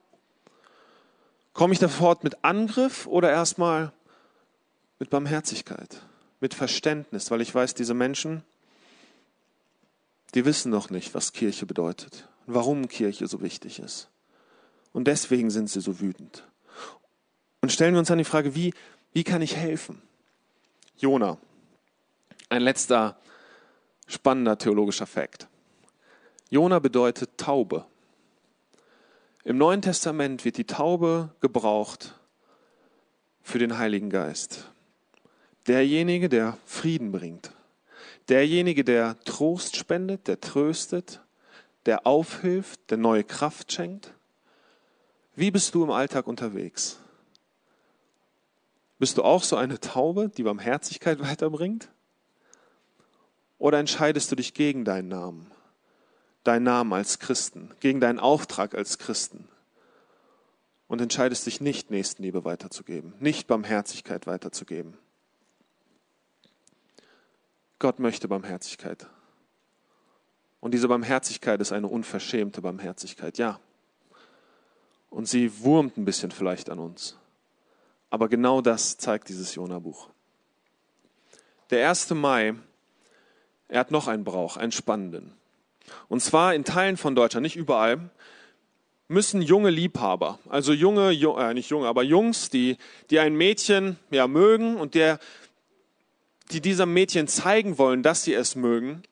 Komme 1.53 1.75
ich 1.75 1.81
sofort 1.81 2.25
mit 2.25 2.45
Angriff 2.45 3.07
oder 3.07 3.31
erstmal 3.31 3.93
mit 4.99 5.11
Barmherzigkeit, 5.11 6.03
mit 6.41 6.55
Verständnis, 6.55 7.31
weil 7.31 7.41
ich 7.41 7.55
weiß, 7.55 7.75
diese 7.75 7.95
Menschen, 7.95 8.43
die 10.35 10.45
wissen 10.45 10.71
noch 10.71 10.91
nicht, 10.91 11.15
was 11.15 11.33
Kirche 11.33 11.67
bedeutet 11.67 12.29
und 12.47 12.55
warum 12.55 12.89
Kirche 12.89 13.27
so 13.27 13.43
wichtig 13.43 13.79
ist. 13.79 14.09
Und 14.93 15.05
deswegen 15.05 15.51
sind 15.51 15.69
sie 15.69 15.81
so 15.81 16.01
wütend. 16.01 16.45
Und 17.61 17.71
stellen 17.71 17.95
wir 17.95 17.99
uns 17.99 18.09
dann 18.09 18.19
die 18.19 18.25
Frage, 18.25 18.55
wie, 18.55 18.73
wie 19.13 19.25
kann 19.25 19.43
ich 19.43 19.57
helfen? 19.57 20.03
Jona. 20.97 21.39
Ein 22.49 22.63
letzter 22.63 23.19
spannender 24.07 24.59
theologischer 24.59 25.07
Fakt. 25.07 25.47
Jona 26.49 26.79
bedeutet 26.79 27.31
Taube. 27.37 27.87
Im 29.45 29.57
Neuen 29.57 29.83
Testament 29.83 30.45
wird 30.45 30.57
die 30.57 30.67
Taube 30.67 31.31
gebraucht 31.41 32.19
für 33.43 33.59
den 33.59 33.79
Heiligen 33.79 34.11
Geist. 34.11 34.70
Derjenige, 35.67 36.29
der 36.29 36.57
Frieden 36.65 37.13
bringt. 37.13 37.53
Derjenige, 38.29 38.85
der 38.85 39.19
Trost 39.25 39.77
spendet, 39.77 40.29
der 40.29 40.41
tröstet, 40.41 41.21
der 41.87 42.07
aufhilft, 42.07 42.91
der 42.91 42.99
neue 42.99 43.25
Kraft 43.25 43.73
schenkt. 43.73 44.15
Wie 45.35 45.51
bist 45.51 45.75
du 45.75 45.83
im 45.85 45.91
Alltag 45.91 46.27
unterwegs? 46.27 46.99
Bist 48.99 49.17
du 49.17 49.23
auch 49.23 49.43
so 49.43 49.57
eine 49.57 49.81
Taube, 49.81 50.29
die 50.29 50.43
Barmherzigkeit 50.43 51.21
weiterbringt? 51.29 51.89
Oder 53.59 53.79
entscheidest 53.79 54.31
du 54.31 54.37
dich 54.37 54.55
gegen 54.55 54.85
deinen 54.85 55.09
Namen, 55.09 55.51
deinen 56.45 56.65
Namen 56.65 56.93
als 56.93 57.19
Christen, 57.19 57.71
gegen 57.81 58.01
deinen 58.01 58.19
Auftrag 58.19 58.75
als 58.75 58.99
Christen 58.99 59.49
und 60.89 61.01
entscheidest 61.01 61.47
dich 61.47 61.61
nicht, 61.61 61.91
Nächstenliebe 61.91 62.45
weiterzugeben, 62.45 63.13
nicht 63.21 63.47
Barmherzigkeit 63.47 64.27
weiterzugeben? 64.27 64.97
Gott 67.81 67.99
möchte 67.99 68.29
Barmherzigkeit. 68.29 69.07
Und 70.61 70.73
diese 70.73 70.87
Barmherzigkeit 70.87 71.61
ist 71.61 71.73
eine 71.73 71.89
unverschämte 71.89 72.61
Barmherzigkeit, 72.61 73.39
ja. 73.39 73.59
Und 75.09 75.27
sie 75.27 75.61
wurmt 75.61 75.97
ein 75.97 76.05
bisschen 76.05 76.31
vielleicht 76.31 76.69
an 76.69 76.79
uns. 76.79 77.17
Aber 78.11 78.29
genau 78.29 78.61
das 78.61 78.99
zeigt 78.99 79.31
dieses 79.31 79.55
Jona-Buch. 79.55 80.11
Der 81.71 81.89
1. 81.89 82.11
Mai, 82.11 82.55
er 83.69 83.81
hat 83.81 83.91
noch 83.91 84.09
einen 84.09 84.25
Brauch, 84.25 84.59
einen 84.59 84.73
spannenden. 84.73 85.33
Und 86.09 86.21
zwar 86.21 86.55
in 86.55 86.65
Teilen 86.65 86.99
von 86.99 87.15
Deutschland, 87.15 87.43
nicht 87.43 87.57
überall, 87.57 88.11
müssen 89.09 89.43
junge 89.43 89.71
Liebhaber, 89.71 90.39
also 90.49 90.73
junge, 90.73 91.13
äh, 91.13 91.55
nicht 91.55 91.71
junge, 91.71 91.89
aber 91.89 92.03
Jungs, 92.05 92.51
die, 92.51 92.77
die 93.11 93.19
ein 93.19 93.35
Mädchen 93.35 93.99
ja 94.11 94.29
mögen 94.29 94.77
und 94.77 94.95
der, 94.95 95.19
die 96.51 96.61
diesem 96.61 96.93
Mädchen 96.93 97.29
zeigen 97.29 97.79
wollen, 97.79 98.03
dass 98.03 98.25
sie 98.25 98.35
es 98.35 98.57
mögen, 98.57 99.03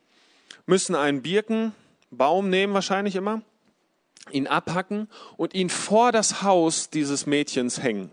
müssen 0.66 0.94
einen 0.94 1.22
Birkenbaum 1.22 2.50
nehmen, 2.50 2.74
wahrscheinlich 2.74 3.16
immer, 3.16 3.42
ihn 4.30 4.46
abhacken 4.46 5.08
und 5.36 5.54
ihn 5.54 5.70
vor 5.70 6.12
das 6.12 6.42
Haus 6.42 6.90
dieses 6.90 7.26
Mädchens 7.26 7.82
hängen. 7.82 8.10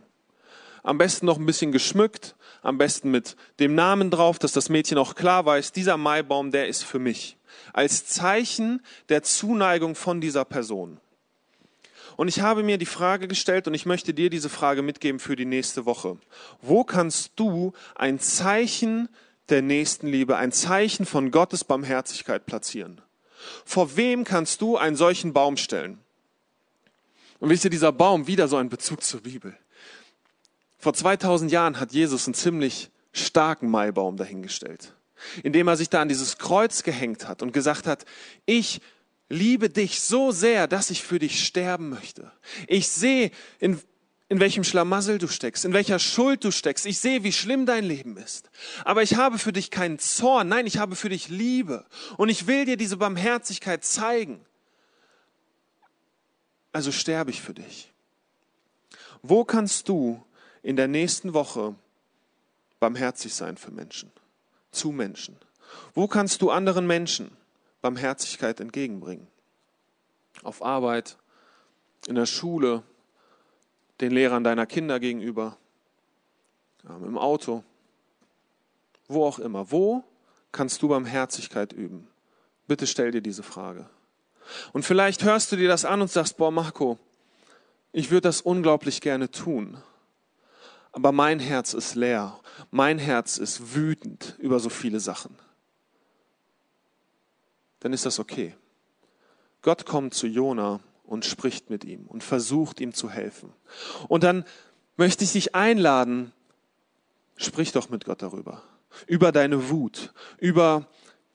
Am 0.83 0.97
besten 0.97 1.25
noch 1.25 1.38
ein 1.38 1.45
bisschen 1.45 1.71
geschmückt, 1.71 2.35
am 2.61 2.77
besten 2.77 3.11
mit 3.11 3.35
dem 3.59 3.75
Namen 3.75 4.11
drauf, 4.11 4.39
dass 4.39 4.51
das 4.51 4.69
Mädchen 4.69 4.97
auch 4.97 5.15
klar 5.15 5.45
weiß, 5.45 5.71
dieser 5.71 5.97
Maibaum, 5.97 6.51
der 6.51 6.67
ist 6.67 6.83
für 6.83 6.99
mich. 6.99 7.38
Als 7.73 8.05
Zeichen 8.05 8.81
der 9.09 9.23
Zuneigung 9.23 9.95
von 9.95 10.21
dieser 10.21 10.45
Person. 10.45 10.99
Und 12.17 12.28
ich 12.28 12.39
habe 12.39 12.63
mir 12.63 12.78
die 12.78 12.86
Frage 12.86 13.28
gestellt 13.28 13.67
und 13.67 13.73
ich 13.73 13.86
möchte 13.86 14.13
dir 14.13 14.30
diese 14.30 14.49
Frage 14.49 14.82
mitgeben 14.82 15.19
für 15.19 15.36
die 15.36 15.45
nächste 15.45 15.86
Woche. 15.86 16.17
Wo 16.62 16.84
kannst 16.84 17.34
du 17.36 17.73
ein 17.95 18.19
Zeichen 18.19 19.10
der 19.49 19.62
Nächstenliebe, 19.62 20.38
ein 20.38 20.51
Zeichen 20.51 21.06
von 21.06 21.32
Gottes 21.32 21.63
Barmherzigkeit 21.63 22.45
platzieren. 22.45 23.01
Vor 23.63 23.95
wem 23.95 24.23
kannst 24.23 24.62
du 24.62 24.78
einen 24.78 24.95
solchen 24.95 25.34
Baum 25.34 25.58
stellen? 25.58 25.99
Und 27.39 27.49
wisst 27.49 27.63
ihr, 27.63 27.69
dieser 27.69 27.91
Baum, 27.91 28.28
wieder 28.28 28.47
so 28.47 28.58
ein 28.58 28.69
Bezug 28.69 29.04
zur 29.04 29.21
Bibel. 29.21 29.56
Vor 30.80 30.93
2000 30.93 31.51
Jahren 31.51 31.80
hat 31.80 31.91
Jesus 31.91 32.25
einen 32.25 32.34
ziemlich 32.34 32.89
starken 33.12 33.69
Maibaum 33.69 34.17
dahingestellt, 34.17 34.93
indem 35.43 35.67
er 35.67 35.78
sich 35.78 35.89
da 35.89 36.01
an 36.01 36.10
dieses 36.10 36.38
Kreuz 36.38 36.84
gehängt 36.84 37.28
hat 37.28 37.41
und 37.41 37.54
gesagt 37.54 37.88
hat, 37.88 38.06
ich 38.45 38.82
liebe 39.29 39.69
dich 39.69 40.01
so 40.01 40.31
sehr, 40.31 40.67
dass 40.67 40.89
ich 40.89 41.03
für 41.03 41.19
dich 41.19 41.45
sterben 41.45 41.89
möchte. 41.89 42.31
Ich 42.67 42.88
sehe, 42.89 43.31
in 43.59 43.79
in 44.27 44.39
welchem 44.39 44.63
Schlamassel 44.63 45.19
du 45.19 45.27
steckst, 45.27 45.65
in 45.65 45.73
welcher 45.73 45.99
Schuld 45.99 46.43
du 46.43 46.49
steckst. 46.49 46.85
Ich 46.85 46.99
sehe, 46.99 47.23
wie 47.23 47.31
schlimm 47.31 47.65
dein 47.65 47.83
Leben 47.83 48.17
ist. 48.17 48.49
Aber 48.83 49.03
ich 49.03 49.15
habe 49.15 49.38
für 49.38 49.53
dich 49.53 49.69
keinen 49.69 49.99
Zorn. 49.99 50.47
Nein, 50.47 50.65
ich 50.65 50.79
habe 50.79 50.95
für 50.95 51.09
dich 51.09 51.29
Liebe. 51.29 51.85
Und 52.17 52.29
ich 52.29 52.47
will 52.47 52.65
dir 52.65 52.75
diese 52.75 52.97
Barmherzigkeit 52.97 53.85
zeigen. 53.85 54.43
Also 56.71 56.91
sterbe 56.91 57.29
ich 57.29 57.41
für 57.41 57.53
dich. 57.53 57.93
Wo 59.21 59.45
kannst 59.45 59.89
du 59.89 60.23
in 60.63 60.75
der 60.75 60.88
nächsten 60.88 61.33
Woche 61.33 61.75
barmherzig 62.79 63.33
sein 63.33 63.57
für 63.57 63.71
Menschen, 63.71 64.11
zu 64.71 64.91
Menschen? 64.91 65.38
Wo 65.93 66.07
kannst 66.07 66.41
du 66.41 66.49
anderen 66.49 66.88
Menschen 66.88 67.29
Barmherzigkeit 67.85 68.59
entgegenbringen? 68.59 69.27
Auf 70.41 70.63
Arbeit, 70.65 71.17
in 72.07 72.15
der 72.15 72.25
Schule, 72.25 72.81
den 74.01 74.11
Lehrern 74.11 74.43
deiner 74.43 74.65
Kinder 74.65 74.99
gegenüber, 74.99 75.55
im 76.83 77.15
Auto, 77.15 77.63
wo 79.07 79.23
auch 79.23 79.37
immer. 79.37 79.69
Wo 79.69 80.03
kannst 80.51 80.81
du 80.81 80.87
Barmherzigkeit 80.87 81.73
üben? 81.73 82.07
Bitte 82.65 82.87
stell 82.87 83.11
dir 83.11 83.21
diese 83.21 83.43
Frage. 83.43 83.87
Und 84.73 84.83
vielleicht 84.83 85.23
hörst 85.23 85.51
du 85.51 85.55
dir 85.55 85.67
das 85.67 85.85
an 85.85 86.01
und 86.01 86.09
sagst, 86.09 86.37
boah, 86.37 86.49
Marco, 86.49 86.97
ich 87.91 88.09
würde 88.09 88.21
das 88.21 88.41
unglaublich 88.41 88.99
gerne 88.99 89.29
tun. 89.29 89.77
Aber 90.91 91.11
mein 91.11 91.39
Herz 91.39 91.75
ist 91.75 91.93
leer. 91.93 92.39
Mein 92.71 92.97
Herz 92.97 93.37
ist 93.37 93.75
wütend 93.75 94.35
über 94.39 94.59
so 94.59 94.69
viele 94.69 94.99
Sachen. 94.99 95.37
Dann 97.79 97.93
ist 97.93 98.05
das 98.05 98.19
okay. 98.19 98.55
Gott 99.61 99.85
kommt 99.85 100.13
zu 100.13 100.27
Jona 100.27 100.79
und 101.03 101.25
spricht 101.25 101.69
mit 101.69 101.83
ihm 101.83 102.05
und 102.07 102.23
versucht 102.23 102.79
ihm 102.79 102.93
zu 102.93 103.09
helfen. 103.09 103.53
Und 104.07 104.23
dann 104.23 104.45
möchte 104.97 105.23
ich 105.23 105.33
dich 105.33 105.55
einladen, 105.55 106.31
sprich 107.38 107.71
doch 107.71 107.89
mit 107.89 108.05
Gott 108.05 108.21
darüber. 108.21 108.61
Über 109.07 109.31
deine 109.31 109.69
Wut, 109.69 110.13
über 110.38 110.88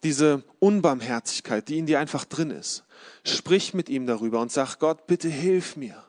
diese 0.03 0.43
Unbarmherzigkeit, 0.61 1.69
die 1.69 1.79
in 1.79 1.87
dir 1.87 2.01
einfach 2.01 2.25
drin 2.25 2.51
ist. 2.51 2.85
Sprich 3.25 3.75
mit 3.75 3.89
ihm 3.89 4.07
darüber 4.07 4.41
und 4.41 4.51
sag 4.51 4.79
Gott, 4.79 5.07
bitte 5.07 5.29
hilf 5.29 5.77
mir. 5.77 6.03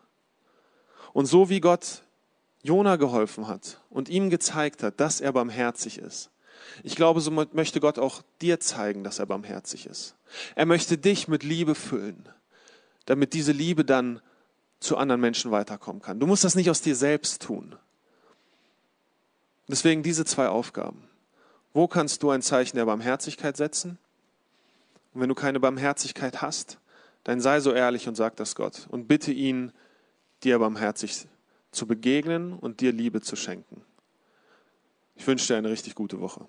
Und 1.13 1.26
so 1.26 1.50
wie 1.50 1.60
Gott 1.60 2.04
Jona 2.63 2.96
geholfen 2.96 3.48
hat 3.48 3.82
und 3.89 4.08
ihm 4.08 4.30
gezeigt 4.30 4.84
hat, 4.84 5.00
dass 5.00 5.20
er 5.20 5.34
barmherzig 5.34 5.98
ist, 5.98 6.30
ich 6.84 6.95
glaube, 6.95 7.21
so 7.21 7.32
möchte 7.32 7.80
Gott 7.80 8.00
auch 8.00 8.21
dir 8.41 8.60
zeigen, 8.60 9.04
dass 9.04 9.19
er 9.19 9.26
barmherzig 9.26 9.86
ist. 9.86 10.15
Er 10.56 10.65
möchte 10.65 10.97
dich 10.97 11.28
mit 11.28 11.43
Liebe 11.43 11.76
füllen 11.76 12.28
damit 13.06 13.34
diese 13.34 13.52
Liebe 13.52 13.86
dann 13.86 14.21
zu 14.80 14.97
anderen 14.97 15.21
Menschen 15.21 15.52
weiterkommen 15.52 16.02
kann. 16.02 16.19
Du 16.19 16.28
musst 16.28 16.43
das 16.43 16.56
nicht 16.56 16.69
aus 16.69 16.82
dir 16.82 16.95
selbst 16.95 17.41
tun. 17.41 17.76
Deswegen 19.67 20.04
diese 20.04 20.26
zwei 20.26 20.47
Aufgaben. 20.47 21.08
Wo 21.74 21.88
kannst 21.88 22.24
du 22.24 22.30
ein 22.32 22.41
Zeichen 22.41 22.78
der 22.78 22.86
Barmherzigkeit 22.86 23.56
setzen? 23.56 23.97
Und 25.13 25.21
wenn 25.21 25.30
du 25.30 25.36
keine 25.36 25.60
Barmherzigkeit 25.60 26.41
hast, 26.41 26.80
dann 27.24 27.39
sei 27.39 27.60
so 27.60 27.71
ehrlich 27.71 28.08
und 28.08 28.15
sag 28.15 28.36
das 28.38 28.56
Gott 28.56 28.88
und 28.89 29.08
bitte 29.08 29.32
ihn, 29.32 29.71
dir 30.43 30.58
barmherzig 30.58 31.28
zu 31.71 31.86
begegnen 31.86 32.54
und 32.54 32.82
dir 32.82 32.91
Liebe 32.91 33.21
zu 33.21 33.36
schenken. 33.36 33.84
Ich 35.22 35.28
wünsche 35.28 35.54
dir 35.54 35.58
eine 35.58 35.70
richtig 35.70 35.94
gute 35.94 36.20
Woche. 36.20 36.48